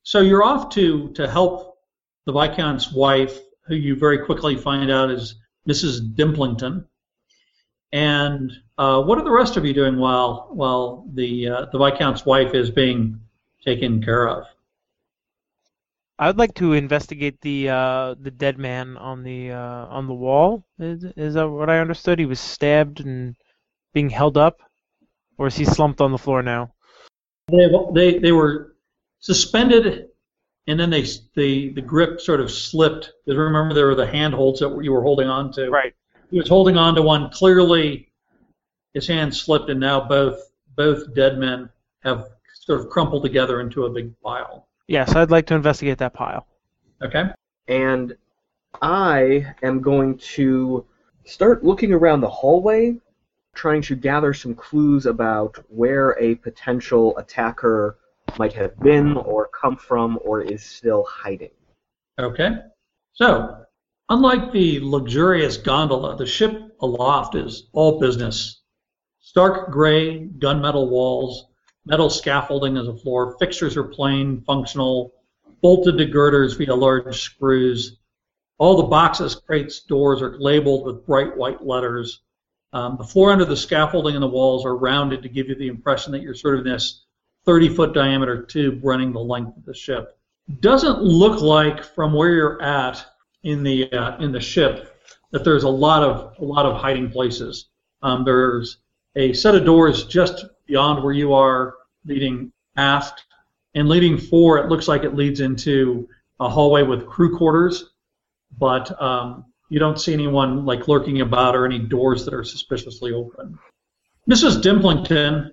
[0.03, 1.79] So you're off to to help
[2.25, 5.37] the viscount's wife, who you very quickly find out is
[5.69, 6.15] Mrs.
[6.15, 6.87] Dimplington.
[7.93, 12.27] And uh, what are the rest of you doing while while the uh, the viscount's
[12.27, 13.21] wife is being
[13.65, 14.47] taken care of?
[16.19, 20.15] I would like to investigate the uh, the dead man on the uh, on the
[20.15, 20.65] wall.
[20.79, 22.19] Is, is that what I understood?
[22.19, 23.37] He was stabbed and
[23.95, 24.61] being held up,
[25.39, 26.75] or is he slumped on the floor now?
[27.49, 28.75] They they they were
[29.21, 30.09] suspended,
[30.67, 31.03] and then they
[31.35, 33.13] the the grip sort of slipped.
[33.25, 35.71] Because remember there were the handholds that you were holding on to.
[35.71, 35.95] Right.
[36.31, 37.31] He was holding on to one.
[37.31, 38.11] Clearly,
[38.93, 41.69] his hand slipped, and now both both dead men
[42.01, 44.69] have sort of crumpled together into a big pile.
[44.87, 46.47] Yes, I'd like to investigate that pile.
[47.03, 47.25] Okay.
[47.69, 48.17] And
[48.81, 50.87] I am going to
[51.25, 52.99] start looking around the hallway,
[53.59, 57.99] trying to gather some clues about where a potential attacker
[58.39, 61.51] might have been, or come from, or is still hiding.
[62.21, 62.51] Okay.
[63.15, 63.65] So,
[64.09, 68.63] unlike the luxurious gondola, the ship aloft is all business.
[69.19, 71.49] Stark gray gunmetal walls,
[71.85, 75.13] metal scaffolding as a floor, fixtures are plain, functional,
[75.63, 77.97] bolted to girders via large screws.
[78.59, 82.21] All the boxes, crates, doors are labeled with bright white letters.
[82.73, 85.69] Um, the floor under the scaffolding and the walls are rounded to give you the
[85.69, 87.05] impression that you're sort of in this
[87.47, 90.19] 30 foot diameter tube running the length of the ship.
[90.61, 93.05] Doesn't look like from where you're at
[93.43, 94.95] in the uh, in the ship
[95.31, 97.67] that there's a lot of a lot of hiding places.
[98.03, 98.79] Um, there's
[99.17, 103.25] a set of doors just beyond where you are, leading aft,
[103.75, 104.59] and leading fore.
[104.59, 106.09] It looks like it leads into
[106.41, 107.91] a hallway with crew quarters,
[108.59, 113.13] but um, you don't see anyone like lurking about or any doors that are suspiciously
[113.13, 113.59] open.
[114.29, 114.63] Mrs.
[114.63, 115.53] Dimplington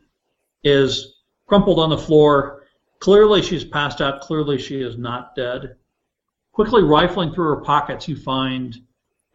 [0.64, 1.16] is
[1.48, 2.64] crumpled on the floor.
[3.00, 4.22] Clearly, she's passed out.
[4.22, 5.76] Clearly, she is not dead.
[6.54, 8.76] Quickly rifling through her pockets, you find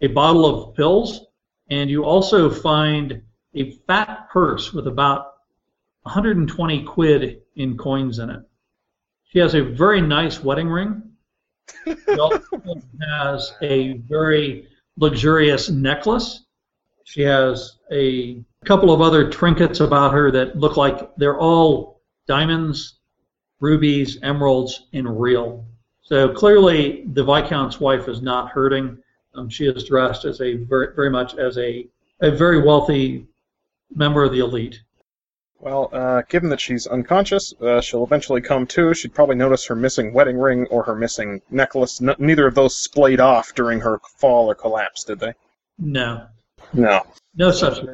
[0.00, 1.26] a bottle of pills,
[1.68, 3.22] and you also find
[3.54, 5.26] a fat purse with about
[6.02, 8.40] 120 quid in coins in it.
[9.24, 11.09] She has a very nice wedding ring.
[11.84, 12.62] She also
[13.00, 16.44] has a very luxurious necklace.
[17.04, 22.98] She has a couple of other trinkets about her that look like they're all diamonds,
[23.60, 25.66] rubies, emeralds, and real.
[26.02, 28.98] So clearly, the viscount's wife is not hurting.
[29.34, 31.88] Um, she is dressed as a very, very much as a
[32.20, 33.26] a very wealthy
[33.94, 34.82] member of the elite.
[35.60, 38.94] Well, uh, given that she's unconscious, uh, she'll eventually come to.
[38.94, 42.00] She'd probably notice her missing wedding ring or her missing necklace.
[42.00, 45.34] N- neither of those splayed off during her fall or collapse, did they?
[45.78, 46.26] No,
[46.72, 47.02] No.
[47.36, 47.84] no such.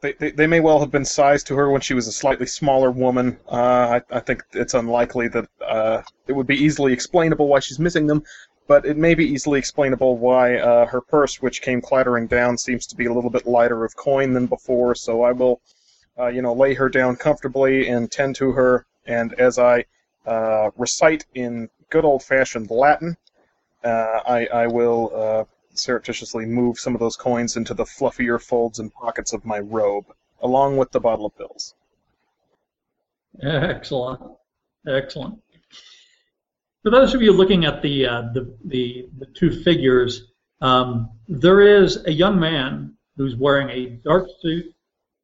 [0.00, 2.46] They, they, they may well have been sized to her when she was a slightly
[2.46, 3.36] smaller woman.
[3.50, 7.80] Uh, I, I think it's unlikely that uh, it would be easily explainable why she's
[7.80, 8.22] missing them,
[8.68, 12.86] but it may be easily explainable why uh, her purse, which came clattering down, seems
[12.86, 14.94] to be a little bit lighter of coin than before.
[14.94, 15.60] So I will,
[16.18, 18.86] uh, you know, lay her down comfortably and tend to her.
[19.06, 19.84] And as I
[20.26, 23.16] uh, recite in good old-fashioned Latin,
[23.84, 28.78] uh, I, I will uh, surreptitiously move some of those coins into the fluffier folds
[28.78, 30.06] and pockets of my robe,
[30.42, 31.74] along with the bottle of pills.
[33.42, 34.20] Excellent,
[34.86, 35.38] excellent.
[36.82, 41.60] For those of you looking at the uh, the, the the two figures, um, there
[41.60, 44.74] is a young man who's wearing a dark suit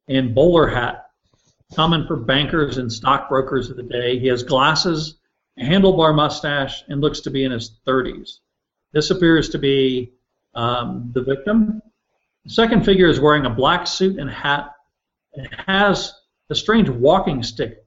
[0.07, 1.09] and bowler hat,
[1.73, 4.19] common for bankers and stockbrokers of the day.
[4.19, 5.15] He has glasses,
[5.57, 8.39] a handlebar mustache, and looks to be in his 30s.
[8.91, 10.13] This appears to be
[10.53, 11.81] um, the victim.
[12.45, 14.71] The second figure is wearing a black suit and hat
[15.33, 16.13] and has
[16.49, 17.83] a strange walking stick,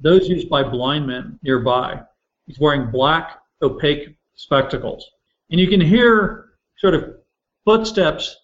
[0.00, 2.02] those used by blind men nearby.
[2.46, 5.10] He's wearing black, opaque spectacles.
[5.50, 7.16] And you can hear sort of
[7.64, 8.36] footsteps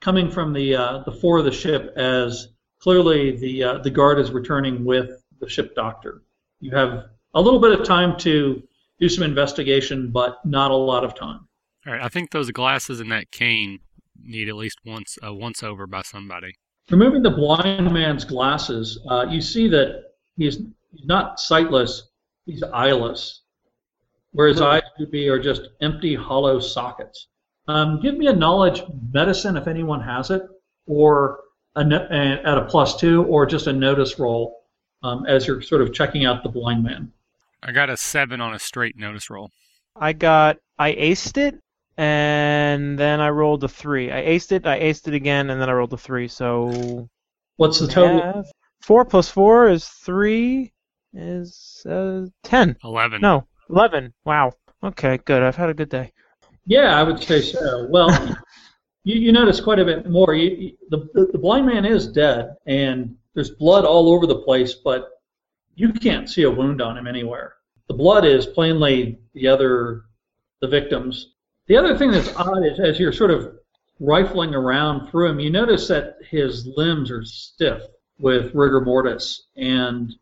[0.00, 2.48] coming from the uh, the fore of the ship as
[2.80, 6.22] clearly the uh, the guard is returning with the ship doctor.
[6.60, 8.62] You have a little bit of time to
[8.98, 11.46] do some investigation, but not a lot of time.
[11.86, 13.80] All right, I think those glasses and that cane
[14.22, 16.54] need at least once a once over by somebody.
[16.90, 20.04] Removing the blind man's glasses, uh, you see that
[20.36, 20.58] he's,
[20.92, 22.10] he's not sightless,
[22.44, 23.42] he's eyeless.
[24.30, 27.28] Where his eyes would be are just empty, hollow sockets.
[27.68, 30.42] Um, give me a knowledge medicine if anyone has it,
[30.86, 31.40] or
[31.76, 34.62] a, a- at a plus two, or just a notice roll
[35.02, 37.12] um, as you're sort of checking out the blind man.
[37.62, 39.50] I got a seven on a straight notice roll.
[39.94, 41.58] I got I aced it
[41.96, 44.12] and then I rolled a three.
[44.12, 46.28] I aced it, I aced it again, and then I rolled a three.
[46.28, 47.08] So
[47.56, 48.18] What's the total?
[48.18, 48.52] math.
[48.82, 50.72] four plus four is three
[51.14, 52.76] is uh, ten.
[52.84, 53.20] Eleven.
[53.22, 54.12] No, eleven.
[54.24, 54.52] Wow.
[54.84, 55.42] Okay, good.
[55.42, 56.12] I've had a good day.
[56.66, 57.86] Yeah, I would say so.
[57.88, 58.08] Well,
[59.06, 60.34] you, you notice quite a bit more.
[60.34, 64.74] You, you, the, the blind man is dead, and there's blood all over the place,
[64.74, 65.10] but
[65.76, 67.54] you can't see a wound on him anywhere.
[67.86, 70.02] The blood is plainly the other,
[70.60, 71.34] the victim's.
[71.68, 73.56] The other thing that's odd is as you're sort of
[74.00, 77.82] rifling around through him, you notice that his limbs are stiff
[78.18, 80.12] with rigor mortis, and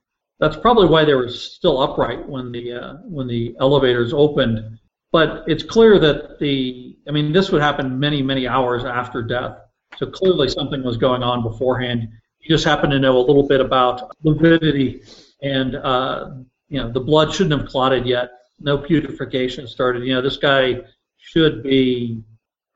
[0.40, 4.79] that's probably why they were still upright when the uh, when the elevators opened.
[5.14, 9.57] But it's clear that the I mean this would happen many many hours after death,
[9.96, 12.09] so clearly something was going on beforehand.
[12.40, 15.03] You just happen to know a little bit about lividity,
[15.40, 16.31] and uh,
[16.68, 18.31] you know the blood shouldn't have clotted yet.
[18.59, 20.03] No putrefaction started.
[20.03, 20.81] You know this guy
[21.16, 22.20] should be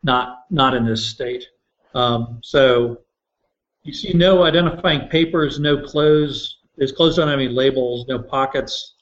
[0.05, 1.44] not not in this state.
[1.96, 3.01] Um, so
[3.83, 6.59] you see no identifying papers, no clothes.
[6.79, 8.94] His clothes don't have any labels, no pockets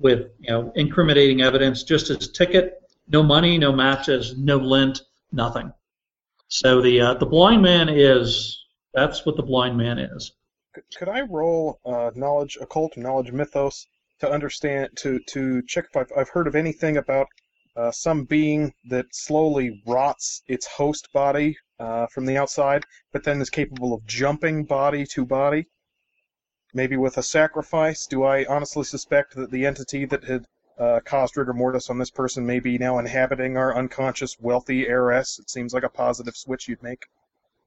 [0.00, 1.84] with you know incriminating evidence.
[1.84, 2.79] Just his ticket,
[3.10, 5.72] no money, no matches, no lint, nothing.
[6.48, 10.32] So the uh, the blind man is that's what the blind man is.
[10.96, 13.86] Could, I roll uh, knowledge occult knowledge mythos
[14.20, 17.26] to understand to to check if I've, I've heard of anything about
[17.76, 23.40] uh, some being that slowly rots its host body uh, from the outside, but then
[23.40, 25.66] is capable of jumping body to body?
[26.74, 28.06] Maybe with a sacrifice?
[28.06, 30.46] Do I honestly suspect that the entity that had
[30.80, 35.38] uh, caused rigor mortis on this person may be now inhabiting our unconscious wealthy heiress?
[35.38, 37.04] It seems like a positive switch you'd make.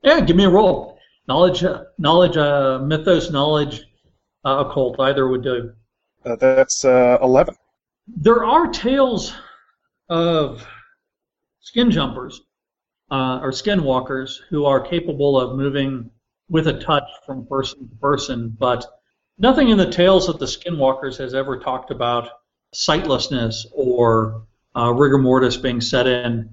[0.02, 0.98] Yeah, give me a roll.
[1.28, 3.84] Knowledge, uh, knowledge, uh, mythos, knowledge,
[4.44, 5.00] uh, occult.
[5.00, 5.72] Either would do.
[6.26, 7.56] Uh, that's uh, 11.
[8.08, 9.34] There are tales
[10.10, 10.68] of
[11.62, 12.42] skin jumpers
[13.12, 16.10] uh, or skinwalkers who are capable of moving
[16.50, 18.86] with a touch from person to person, but
[19.38, 22.30] nothing in the tales of the skinwalkers has ever talked about
[22.74, 24.44] sightlessness or
[24.76, 26.50] uh, rigor mortis being set in.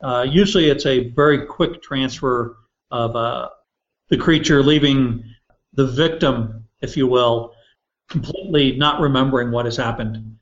[0.00, 2.56] Uh, usually it's a very quick transfer
[2.90, 3.48] of uh,
[4.08, 5.24] the creature leaving
[5.74, 7.54] the victim, if you will,
[8.08, 10.38] completely not remembering what has happened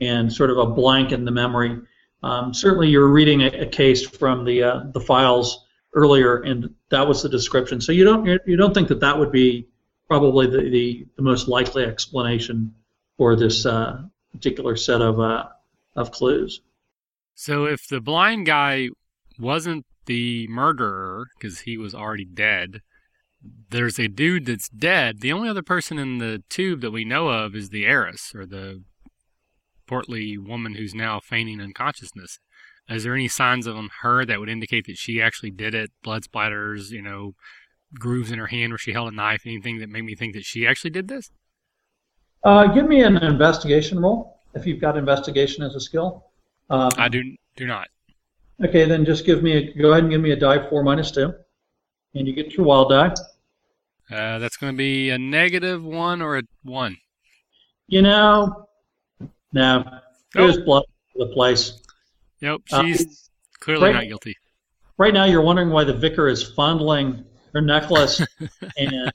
[0.00, 1.78] and sort of a blank in the memory.
[2.22, 7.06] Um, certainly, you're reading a, a case from the uh, the files earlier, and that
[7.06, 7.80] was the description.
[7.80, 9.68] So you don't you don't think that that would be
[10.08, 12.74] probably the, the, the most likely explanation
[13.18, 14.02] for this uh,
[14.32, 15.44] particular set of uh,
[15.96, 16.60] of clues.
[17.34, 18.88] So if the blind guy
[19.38, 22.80] wasn't the murderer because he was already dead,
[23.70, 25.20] there's a dude that's dead.
[25.20, 28.46] The only other person in the tube that we know of is the heiress or
[28.46, 28.82] the
[29.86, 32.38] portly woman who's now feigning unconsciousness.
[32.88, 35.90] Is there any signs of her that would indicate that she actually did it?
[36.02, 37.32] Blood splatters, you know,
[37.94, 40.44] grooves in her hand where she held a knife, anything that made me think that
[40.44, 41.30] she actually did this?
[42.44, 46.24] Uh, give me an investigation roll if you've got investigation as a skill.
[46.70, 47.22] Um, I do
[47.56, 47.88] do not.
[48.64, 51.10] Okay, then just give me a, go ahead and give me a die four minus
[51.10, 51.32] two,
[52.14, 53.14] and you get your wild die.
[54.10, 56.96] Uh, that's going to be a negative one or a one.
[57.88, 58.68] You know,
[59.52, 59.84] no,
[60.34, 61.80] there's blood the place.
[62.40, 64.36] Nope, Uh, she's clearly right- not guilty.
[64.98, 67.24] Right now, you're wondering why the vicar is fondling
[67.54, 68.20] her necklace
[68.76, 69.12] and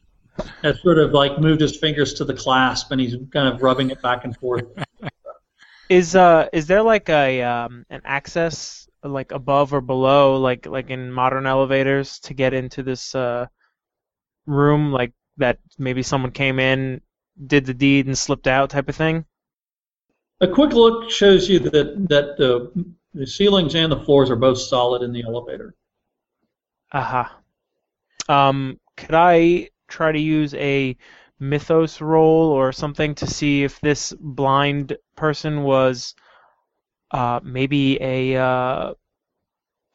[0.61, 3.89] has sort of like moved his fingers to the clasp, and he's kind of rubbing
[3.89, 4.65] it back and forth.
[5.89, 10.89] Is uh is there like a um an access like above or below like like
[10.89, 13.45] in modern elevators to get into this uh
[14.47, 17.01] room like that maybe someone came in
[17.47, 19.25] did the deed and slipped out type of thing?
[20.41, 22.71] A quick look shows you that that the,
[23.13, 25.75] the ceilings and the floors are both solid in the elevator.
[26.91, 27.39] Aha.
[28.29, 30.97] Um could I try to use a
[31.39, 36.15] mythos roll or something to see if this blind person was
[37.11, 38.93] uh, maybe a uh,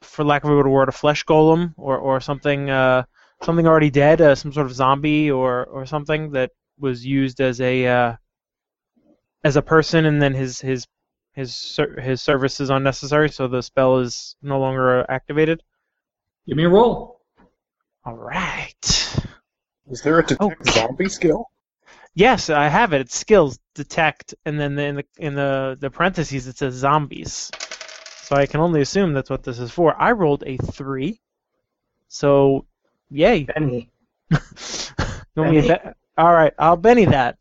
[0.01, 3.03] for lack of a better word a flesh golem or, or something uh,
[3.43, 7.59] something already dead uh, some sort of zombie or, or something that was used as
[7.59, 8.15] a uh,
[9.43, 10.87] as a person and then his his
[11.33, 15.61] his ser- his service is unnecessary so the spell is no longer activated
[16.47, 17.21] Give me a roll.
[18.05, 19.15] all right
[19.89, 20.71] is there a detect oh.
[20.71, 21.49] zombie skill?
[22.15, 23.01] Yes, I have it.
[23.01, 27.51] It's skills detect, and then in the in the, the parentheses it says zombies.
[28.23, 29.99] So I can only assume that's what this is for.
[29.99, 31.19] I rolled a three,
[32.07, 32.65] so
[33.09, 33.43] yay.
[33.43, 33.91] Benny.
[35.35, 35.61] Benny.
[35.61, 35.75] Be
[36.17, 37.37] All right, I'll Benny that.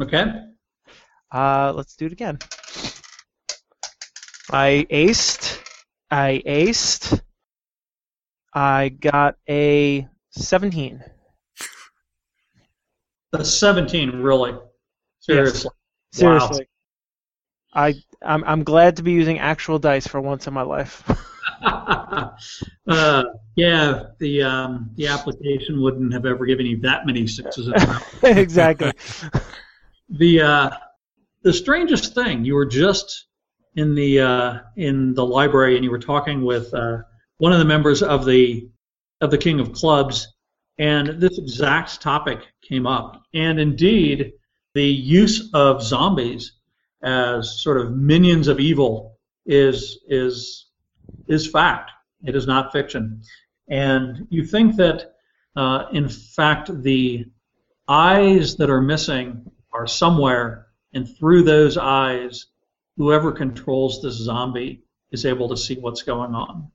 [0.00, 0.24] Okay.
[1.30, 2.38] Uh, let's do it again.
[4.50, 5.58] I aced.
[6.10, 7.20] I aced.
[8.54, 11.04] I got a 17
[13.32, 14.56] the 17, really.
[15.20, 15.70] Seriously.
[16.12, 16.20] Yes.
[16.20, 16.60] Seriously.
[16.60, 16.64] Wow.
[17.74, 21.04] I I'm I'm glad to be using actual dice for once in my life.
[21.62, 23.24] uh,
[23.56, 27.70] yeah, the um, the application wouldn't have ever given you that many sixes.
[28.22, 28.92] exactly.
[30.08, 30.70] the uh,
[31.42, 33.26] the strangest thing you were just
[33.74, 36.98] in the uh, in the library and you were talking with uh,
[37.38, 38.68] one of the members of the
[39.20, 40.28] of the King of Clubs,
[40.78, 43.22] and this exact topic came up.
[43.34, 44.32] And indeed,
[44.74, 46.52] the use of zombies
[47.02, 50.66] as sort of minions of evil is is
[51.26, 51.90] is fact.
[52.24, 53.22] It is not fiction.
[53.68, 55.14] And you think that,
[55.56, 57.26] uh, in fact, the
[57.86, 62.46] eyes that are missing are somewhere, and through those eyes,
[62.96, 66.70] whoever controls this zombie is able to see what's going on.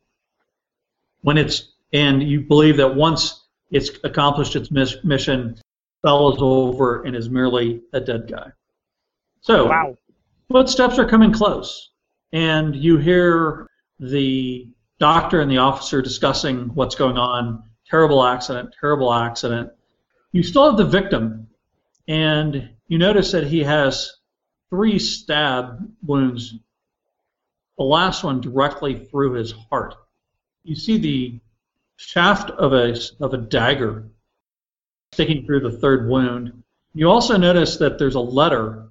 [1.22, 3.39] When it's and you believe that once
[3.70, 5.60] it's accomplished its mission,
[6.04, 8.51] fell over and is merely a dead guy.
[9.41, 9.97] So, wow.
[10.51, 11.91] footsteps are coming close,
[12.32, 13.68] and you hear
[13.99, 17.64] the doctor and the officer discussing what's going on.
[17.89, 19.72] Terrible accident, terrible accident.
[20.32, 21.47] You still have the victim,
[22.08, 24.12] and you notice that he has
[24.70, 26.56] three stab wounds,
[27.78, 29.95] the last one directly through his heart.
[30.64, 31.39] You see the
[31.97, 34.10] shaft of a, of a dagger
[35.14, 36.64] sticking through the third wound.
[36.93, 38.89] You also notice that there's a letter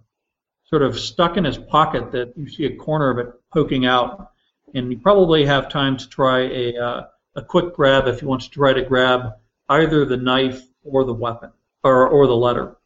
[0.64, 4.30] sort of stuck in his pocket that you see a corner of it poking out.
[4.74, 7.06] And you probably have time to try a, uh,
[7.36, 9.34] a quick grab if you want to try to grab
[9.68, 11.52] either the knife or the weapon
[11.84, 12.76] or, or the letter.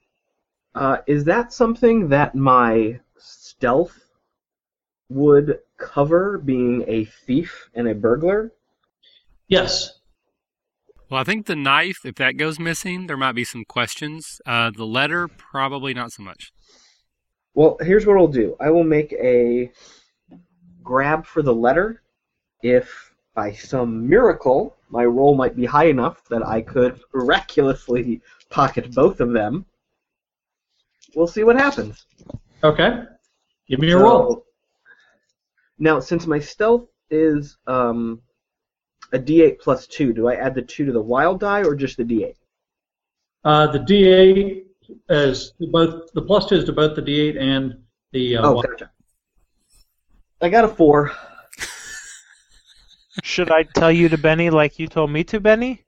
[0.75, 3.97] Uh, is that something that my stealth
[5.09, 8.53] would cover being a thief and a burglar?
[9.49, 9.96] Yes.
[11.09, 14.41] Well, I think the knife, if that goes missing, there might be some questions.
[14.45, 16.51] Uh, the letter, probably not so much.
[17.55, 18.57] Well, here's what I'll do.
[18.61, 19.71] I will make a
[20.83, 22.03] grab for the letter.
[22.63, 28.93] If by some miracle my roll might be high enough that I could miraculously pocket
[28.95, 29.65] both of them,
[31.15, 32.07] we'll see what happens.
[32.65, 33.03] Okay.
[33.69, 34.43] Give me your So- roll.
[35.79, 38.23] Now, since my stealth is um,
[39.13, 41.97] a D8 plus two, do I add the two to the wild die or just
[41.97, 42.35] the D8?
[43.45, 44.65] Uh, the D8
[45.11, 47.77] is both the plus two is to both the D8 and
[48.13, 48.37] the.
[48.37, 48.67] Uh, oh, one.
[48.67, 48.91] gotcha.
[50.43, 51.13] I got a four.
[53.23, 55.85] Should I tell you to Benny like you told me to Benny?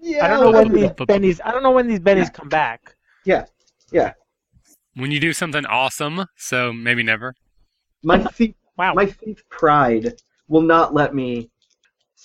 [0.00, 0.96] Yeah, I don't know when do these that.
[0.98, 1.40] Bennies.
[1.42, 2.94] I don't know when these Bennies come back.
[3.24, 3.46] Yeah.
[3.90, 4.12] Yeah.
[4.96, 7.34] When you do something awesome, so maybe never.
[8.02, 8.92] My thief, Wow.
[8.94, 11.50] my thief pride will not let me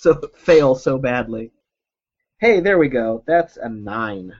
[0.02, 1.52] so fail so badly.
[2.38, 3.22] Hey, there we go.
[3.26, 4.32] That's a nine.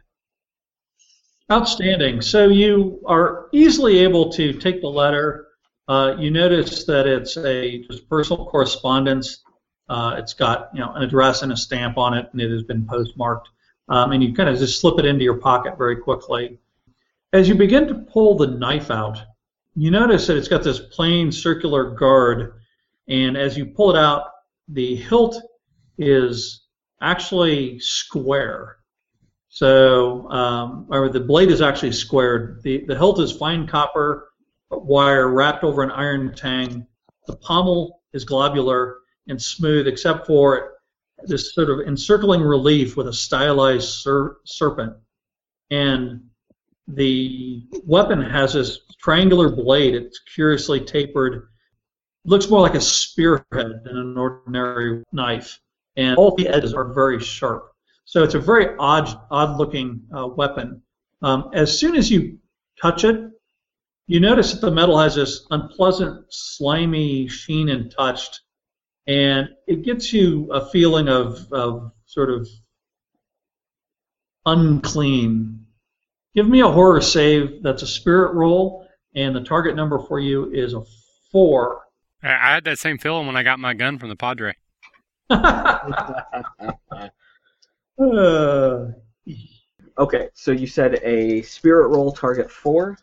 [1.52, 2.22] Outstanding.
[2.22, 5.48] So you are easily able to take the letter.
[5.86, 9.42] Uh, you notice that it's a just personal correspondence.
[9.90, 12.62] Uh, it's got you know an address and a stamp on it, and it has
[12.62, 13.50] been postmarked.
[13.90, 16.58] Um, and you kind of just slip it into your pocket very quickly.
[17.34, 19.18] As you begin to pull the knife out,
[19.76, 22.62] you notice that it's got this plain circular guard,
[23.08, 24.24] and as you pull it out,
[24.68, 25.42] the hilt
[26.00, 26.64] is
[27.00, 28.78] actually square.
[29.48, 32.62] So, um, or the blade is actually squared.
[32.62, 34.28] The, the hilt is fine copper
[34.70, 36.86] wire wrapped over an iron tang.
[37.26, 38.98] The pommel is globular
[39.28, 40.74] and smooth, except for
[41.24, 44.96] this sort of encircling relief with a stylized ser- serpent.
[45.70, 46.22] And
[46.88, 49.94] the weapon has this triangular blade.
[49.94, 51.48] It's curiously tapered.
[52.24, 53.44] Looks more like a spearhead
[53.84, 55.60] than an ordinary knife.
[55.96, 57.72] And all the edges are very sharp.
[58.04, 60.82] So it's a very odd, odd-looking uh, weapon.
[61.22, 62.38] Um, as soon as you
[62.80, 63.30] touch it,
[64.06, 68.40] you notice that the metal has this unpleasant, slimy sheen and touched,
[69.06, 72.48] and it gets you a feeling of, of sort of
[74.46, 75.66] unclean.
[76.34, 77.62] Give me a horror save.
[77.62, 80.82] That's a spirit roll, and the target number for you is a
[81.30, 81.82] four.
[82.22, 84.54] I, I had that same feeling when I got my gun from the Padre.
[85.30, 85.78] Uh,
[89.98, 92.96] Okay, so you said a spirit roll target four.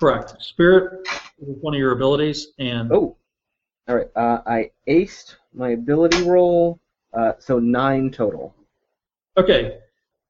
[0.00, 0.34] correct.
[0.40, 1.06] Spirit
[1.40, 3.16] is one of your abilities, and Oh,
[3.86, 4.08] all right.
[4.16, 6.80] Uh, I aced my ability roll,
[7.12, 8.54] uh, so nine total.
[9.36, 9.78] Okay,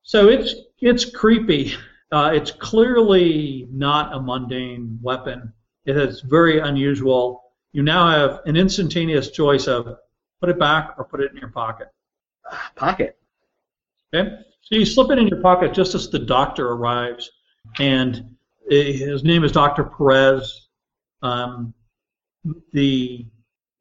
[0.03, 1.75] so it's it's creepy.
[2.11, 5.53] Uh, it's clearly not a mundane weapon.
[5.85, 7.43] It is very unusual.
[7.73, 9.99] You now have an instantaneous choice of
[10.41, 11.89] put it back or put it in your pocket.
[12.76, 13.18] Pocket.
[14.14, 14.30] Okay,
[14.62, 17.30] so you slip it in your pocket just as the doctor arrives,
[17.78, 18.36] and
[18.70, 19.84] eh, his name is Dr.
[19.84, 20.68] Perez.
[21.20, 21.74] Um,
[22.45, 23.26] the the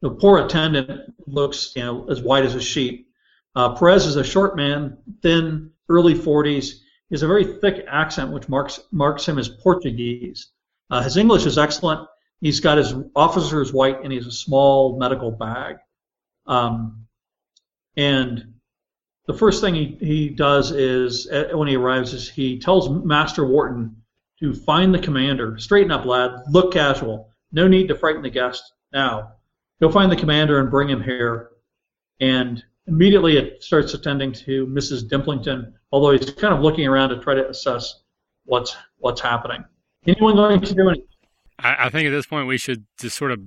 [0.02, 3.08] the poor attendant looks, you know, as white as a sheet.
[3.56, 6.74] Uh, Perez is a short man, thin, early 40s.
[7.10, 10.50] He has a very thick accent, which marks marks him as Portuguese.
[10.90, 12.08] Uh, his English is excellent.
[12.42, 15.78] He's got his officer's white, and he has a small medical bag.
[16.48, 17.08] Um,
[17.96, 18.54] and
[19.26, 23.46] the first thing he, he does is, uh, when he arrives, is he tells Master
[23.46, 23.96] Wharton
[24.40, 25.58] to find the commander.
[25.58, 26.32] Straighten up, lad.
[26.50, 27.30] Look casual.
[27.52, 29.34] No need to frighten the guest now.
[29.82, 31.52] Go find the commander and bring him here.
[32.20, 35.08] And immediately it starts attending to Mrs.
[35.10, 38.02] Dimplington, although he's kind of looking around to try to assess
[38.46, 39.64] what's what's happening.
[40.06, 41.08] Anyone going to do anything?
[41.60, 43.42] I, I think at this point we should just sort of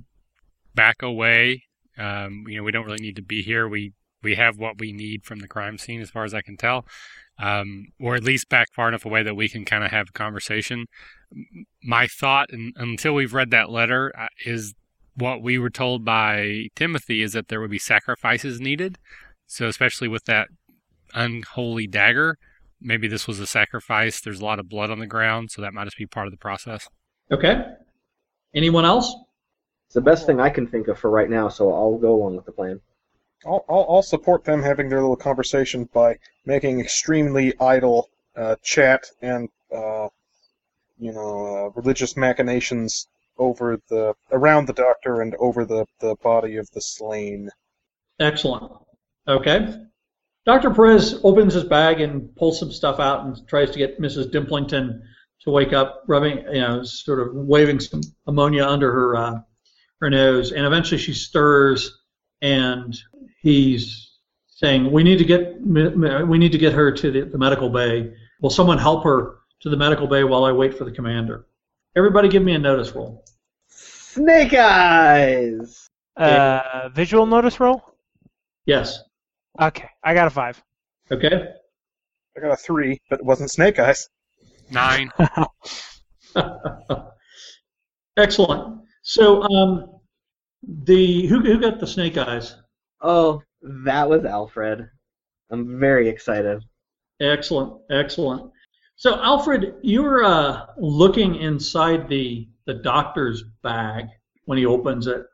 [0.75, 1.65] back away.
[2.01, 3.69] Um, you know, we don't really need to be here.
[3.69, 3.93] We
[4.23, 6.85] we have what we need from the crime scene, as far as I can tell,
[7.39, 10.13] um, or at least back far enough away that we can kind of have a
[10.13, 10.87] conversation.
[11.83, 14.75] My thought, and, until we've read that letter, uh, is
[15.15, 18.99] what we were told by Timothy is that there would be sacrifices needed.
[19.47, 20.49] So, especially with that
[21.15, 22.37] unholy dagger,
[22.81, 24.21] maybe this was a sacrifice.
[24.21, 26.33] There's a lot of blood on the ground, so that might just be part of
[26.33, 26.89] the process.
[27.33, 27.63] Okay.
[28.55, 29.15] Anyone else?
[29.91, 32.37] It's the best thing I can think of for right now, so I'll go along
[32.37, 32.81] with the plan.
[33.45, 36.17] I'll, I'll, I'll support them having their little conversation by
[36.47, 40.07] making extremely idle uh, chat and uh,
[40.97, 46.55] you know uh, religious machinations over the around the doctor and over the, the body
[46.55, 47.51] of the slain.
[48.21, 48.71] Excellent.
[49.27, 49.75] Okay.
[50.47, 50.71] Dr.
[50.71, 54.31] Perez opens his bag and pulls some stuff out and tries to get Mrs.
[54.31, 55.01] Dimplington
[55.41, 59.41] to wake up, rubbing, you know, sort of waving some ammonia under her uh,
[60.01, 62.01] her nose, and eventually she stirs,
[62.43, 62.97] and
[63.43, 67.71] he's saying, "We need to get we need to get her to the, the medical
[67.71, 68.13] bay.
[68.41, 71.47] Will someone help her to the medical bay while I wait for the commander?"
[71.97, 73.25] Everybody, give me a notice roll.
[73.69, 75.89] Snake eyes.
[76.17, 77.83] Uh, visual notice roll.
[78.67, 79.01] Yes.
[79.61, 80.63] Okay, I got a five.
[81.11, 81.49] Okay.
[82.37, 84.09] I got a three, but it wasn't Snake Eyes.
[84.71, 85.11] Nine.
[88.17, 88.81] Excellent.
[89.13, 89.91] So, um,
[90.63, 92.55] the who who got the snake eyes?
[93.01, 94.89] Oh, that was Alfred.
[95.51, 96.63] I'm very excited.
[97.21, 98.53] Excellent, excellent.
[98.95, 104.07] So, Alfred, you were uh, looking inside the the doctor's bag
[104.45, 105.27] when he opens it,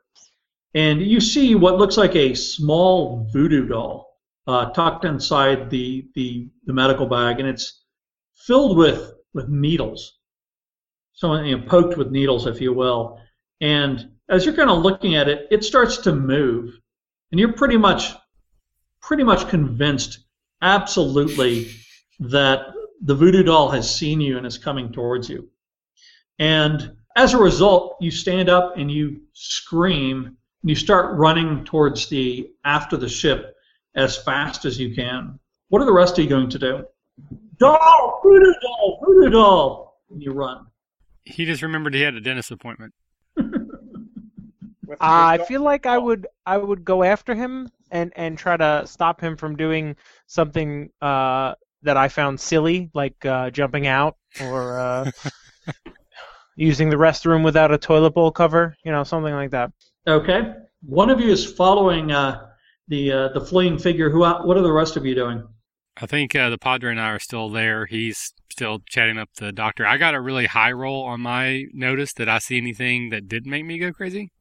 [0.73, 4.17] and you see what looks like a small voodoo doll
[4.47, 7.83] uh, tucked inside the, the the medical bag, and it's
[8.33, 10.17] filled with with needles.
[11.13, 13.21] So, you know, poked with needles, if you will.
[13.61, 16.79] And as you're kind of looking at it, it starts to move,
[17.31, 18.13] and you're pretty much
[19.07, 20.19] pretty much convinced,
[20.61, 21.69] absolutely,
[22.19, 25.47] that the voodoo doll has seen you and is coming towards you.
[26.39, 30.25] And as a result, you stand up and you scream
[30.61, 33.55] and you start running towards the after the ship
[33.95, 35.39] as fast as you can.
[35.69, 36.83] What are the rest of you going to do?
[37.59, 40.67] Doll, voodoo doll, voodoo doll, and you run.
[41.23, 42.93] He just remembered he had a dentist appointment.
[44.87, 48.83] With I feel like I would I would go after him and and try to
[48.85, 54.79] stop him from doing something uh, that I found silly, like uh, jumping out or
[54.79, 55.11] uh,
[56.55, 59.71] using the restroom without a toilet bowl cover, you know, something like that.
[60.07, 60.53] Okay.
[60.83, 62.47] One of you is following uh,
[62.87, 64.09] the uh, the fleeing figure.
[64.09, 64.19] Who?
[64.19, 65.45] What are the rest of you doing?
[65.99, 67.87] I think uh, the Padre and I are still there.
[67.87, 69.85] He's still chatting up the doctor.
[69.85, 72.13] I got a really high roll on my notice.
[72.13, 74.31] Did I see anything that did make me go crazy?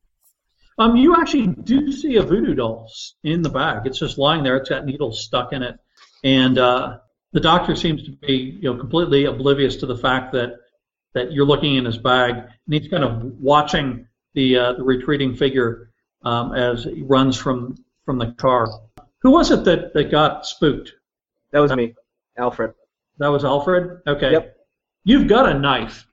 [0.79, 2.91] Um, you actually do see a voodoo doll
[3.25, 3.87] in the bag.
[3.87, 4.57] It's just lying there.
[4.57, 5.79] It's got needles stuck in it,
[6.23, 6.99] and uh,
[7.33, 10.59] the doctor seems to be, you know, completely oblivious to the fact that
[11.15, 15.35] that you're looking in his bag, and he's kind of watching the uh, the retreating
[15.35, 15.91] figure
[16.25, 18.69] um, as he runs from from the car.
[19.23, 20.93] Who was it that, that got spooked?
[21.53, 21.95] That was me,
[22.37, 22.75] Alfred.
[23.19, 24.03] That was Alfred.
[24.07, 24.33] Okay.
[24.33, 24.57] Yep.
[25.05, 26.07] You've got a knife,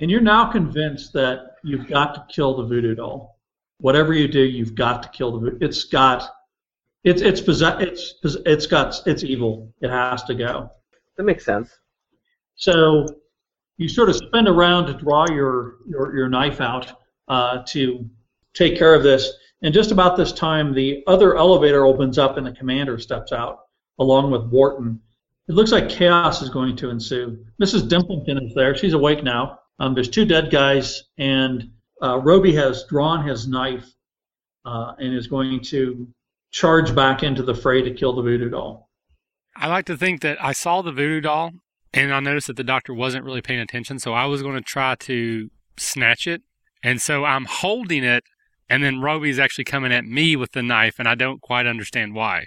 [0.00, 3.38] and you're now convinced that you've got to kill the voodoo doll.
[3.82, 5.58] Whatever you do, you've got to kill the.
[5.60, 6.30] It's got,
[7.02, 8.14] it's it's possess, it's
[8.46, 9.74] it's got it's evil.
[9.80, 10.70] It has to go.
[11.16, 11.68] That makes sense.
[12.54, 13.08] So
[13.78, 16.92] you sort of spin around to draw your your, your knife out
[17.26, 18.08] uh, to
[18.54, 19.32] take care of this.
[19.62, 23.62] And just about this time, the other elevator opens up and the commander steps out
[23.98, 25.00] along with Wharton.
[25.48, 27.44] It looks like chaos is going to ensue.
[27.60, 27.88] Mrs.
[27.88, 28.76] Dimplington is there.
[28.76, 29.58] She's awake now.
[29.80, 31.68] Um, there's two dead guys, and
[32.02, 33.86] uh, Roby has drawn his knife
[34.64, 36.08] uh, and is going to
[36.50, 38.88] charge back into the fray to kill the voodoo doll.
[39.56, 41.52] I like to think that I saw the voodoo doll
[41.92, 44.62] and I noticed that the doctor wasn't really paying attention, so I was going to
[44.62, 46.42] try to snatch it.
[46.82, 48.24] And so I'm holding it
[48.72, 52.14] and then Roby's actually coming at me with the knife, and I don't quite understand
[52.14, 52.46] why.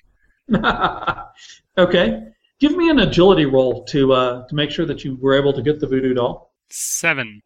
[1.77, 2.19] okay.
[2.59, 5.61] Give me an agility roll to uh, to make sure that you were able to
[5.61, 6.51] get the voodoo doll.
[6.71, 7.43] Seven.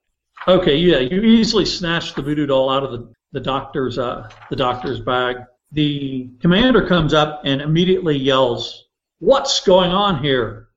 [0.49, 4.55] Okay, yeah, you easily snatched the voodoo doll out of the, the doctor's uh, the
[4.55, 5.37] doctor's bag.
[5.73, 8.85] The commander comes up and immediately yells,
[9.19, 10.69] "What's going on here,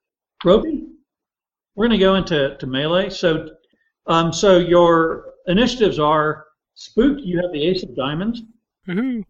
[0.45, 0.89] Roby?"
[1.75, 3.09] We're going to go into to melee.
[3.09, 3.49] So,
[4.07, 6.45] um, so your initiatives are
[6.75, 7.17] Spook.
[7.23, 8.43] You have the Ace of Diamonds.
[8.87, 9.25] Woohoo.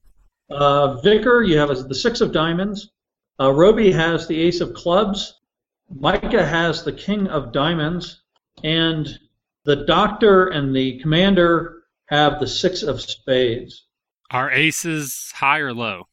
[0.50, 2.90] Uh, Vicar, you have the Six of Diamonds.
[3.38, 5.40] Uh, Roby has the Ace of Clubs.
[5.94, 8.22] Micah has the King of Diamonds.
[8.64, 9.20] And
[9.64, 13.86] the Doctor and the Commander have the Six of Spades.
[14.30, 16.04] Are aces high or low?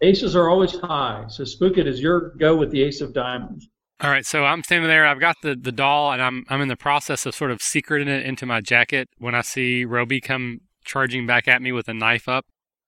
[0.00, 1.24] Aces are always high.
[1.28, 3.68] So Spook, it is your go with the Ace of Diamonds.
[4.00, 5.06] All right, so I'm standing there.
[5.06, 8.08] I've got the, the doll, and I'm I'm in the process of sort of secreting
[8.08, 11.94] it into my jacket when I see Roby come charging back at me with a
[11.94, 12.44] knife up.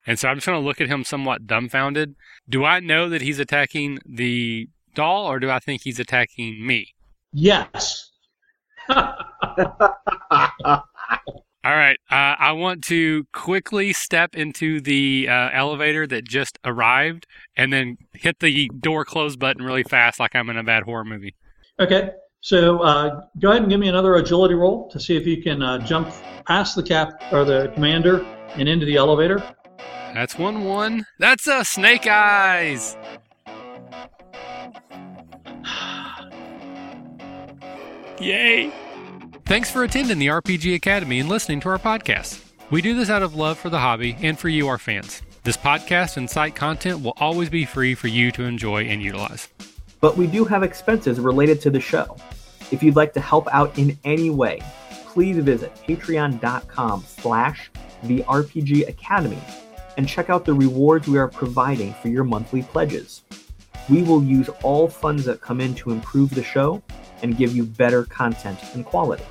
[0.06, 2.14] And so I'm just going to look at him somewhat dumbfounded.
[2.48, 6.94] Do I know that he's attacking the doll, or do I think he's attacking me?
[7.32, 8.10] Yes.
[11.66, 11.98] All right.
[12.10, 17.26] Uh, I want to quickly step into the uh, elevator that just arrived
[17.56, 21.04] and then hit the door close button really fast, like I'm in a bad horror
[21.04, 21.34] movie.
[21.80, 22.10] Okay.
[22.40, 25.60] So uh, go ahead and give me another agility roll to see if you can
[25.62, 26.12] uh, jump
[26.46, 29.42] past the cap or the commander and into the elevator.
[30.14, 31.04] That's one one.
[31.18, 32.96] That's a snake eyes.
[38.20, 38.72] Yay!
[39.44, 42.42] Thanks for attending the RPG Academy and listening to our podcast.
[42.70, 45.22] We do this out of love for the hobby and for you, our fans.
[45.44, 49.48] This podcast and site content will always be free for you to enjoy and utilize.
[50.00, 52.16] But we do have expenses related to the show.
[52.72, 54.60] If you'd like to help out in any way,
[55.06, 57.70] please visit patreon.com slash
[58.02, 59.38] the RPG Academy
[59.96, 63.22] and check out the rewards we are providing for your monthly pledges.
[63.88, 66.82] We will use all funds that come in to improve the show
[67.22, 69.24] and give you better content and quality.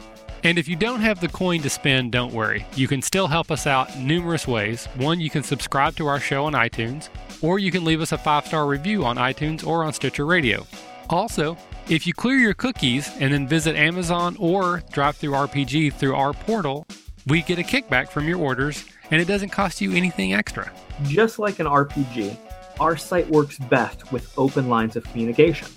[0.43, 2.67] And if you don't have the coin to spend, don't worry.
[2.75, 4.85] You can still help us out numerous ways.
[4.95, 7.09] One, you can subscribe to our show on iTunes,
[7.41, 10.67] or you can leave us a five star review on iTunes or on Stitcher Radio.
[11.09, 11.57] Also,
[11.89, 16.85] if you clear your cookies and then visit Amazon or DriveThruRPG through our portal,
[17.27, 20.71] we get a kickback from your orders and it doesn't cost you anything extra.
[21.03, 22.37] Just like an RPG,
[22.79, 25.67] our site works best with open lines of communication.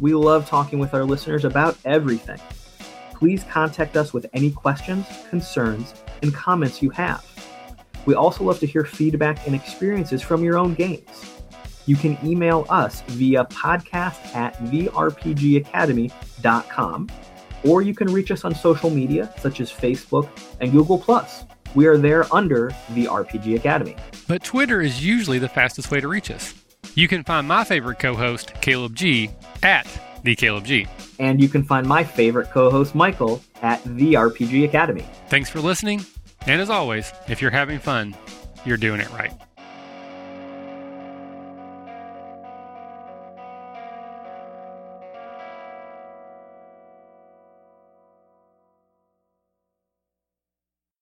[0.00, 2.40] We love talking with our listeners about everything.
[3.14, 5.92] Please contact us with any questions, concerns,
[6.22, 7.22] and comments you have.
[8.06, 11.42] We also love to hear feedback and experiences from your own games.
[11.84, 17.10] You can email us via podcast at therpgacademy.com,
[17.64, 20.30] or you can reach us on social media such as Facebook
[20.60, 21.04] and Google.
[21.74, 23.96] We are there under the RPG Academy.
[24.26, 26.54] But Twitter is usually the fastest way to reach us.
[26.94, 29.30] You can find my favorite co host, Caleb G,
[29.62, 29.86] at
[30.22, 30.86] the Caleb G.
[31.18, 35.06] And you can find my favorite co host, Michael, at the RPG Academy.
[35.28, 36.04] Thanks for listening.
[36.46, 38.16] And as always, if you're having fun,
[38.64, 39.32] you're doing it right.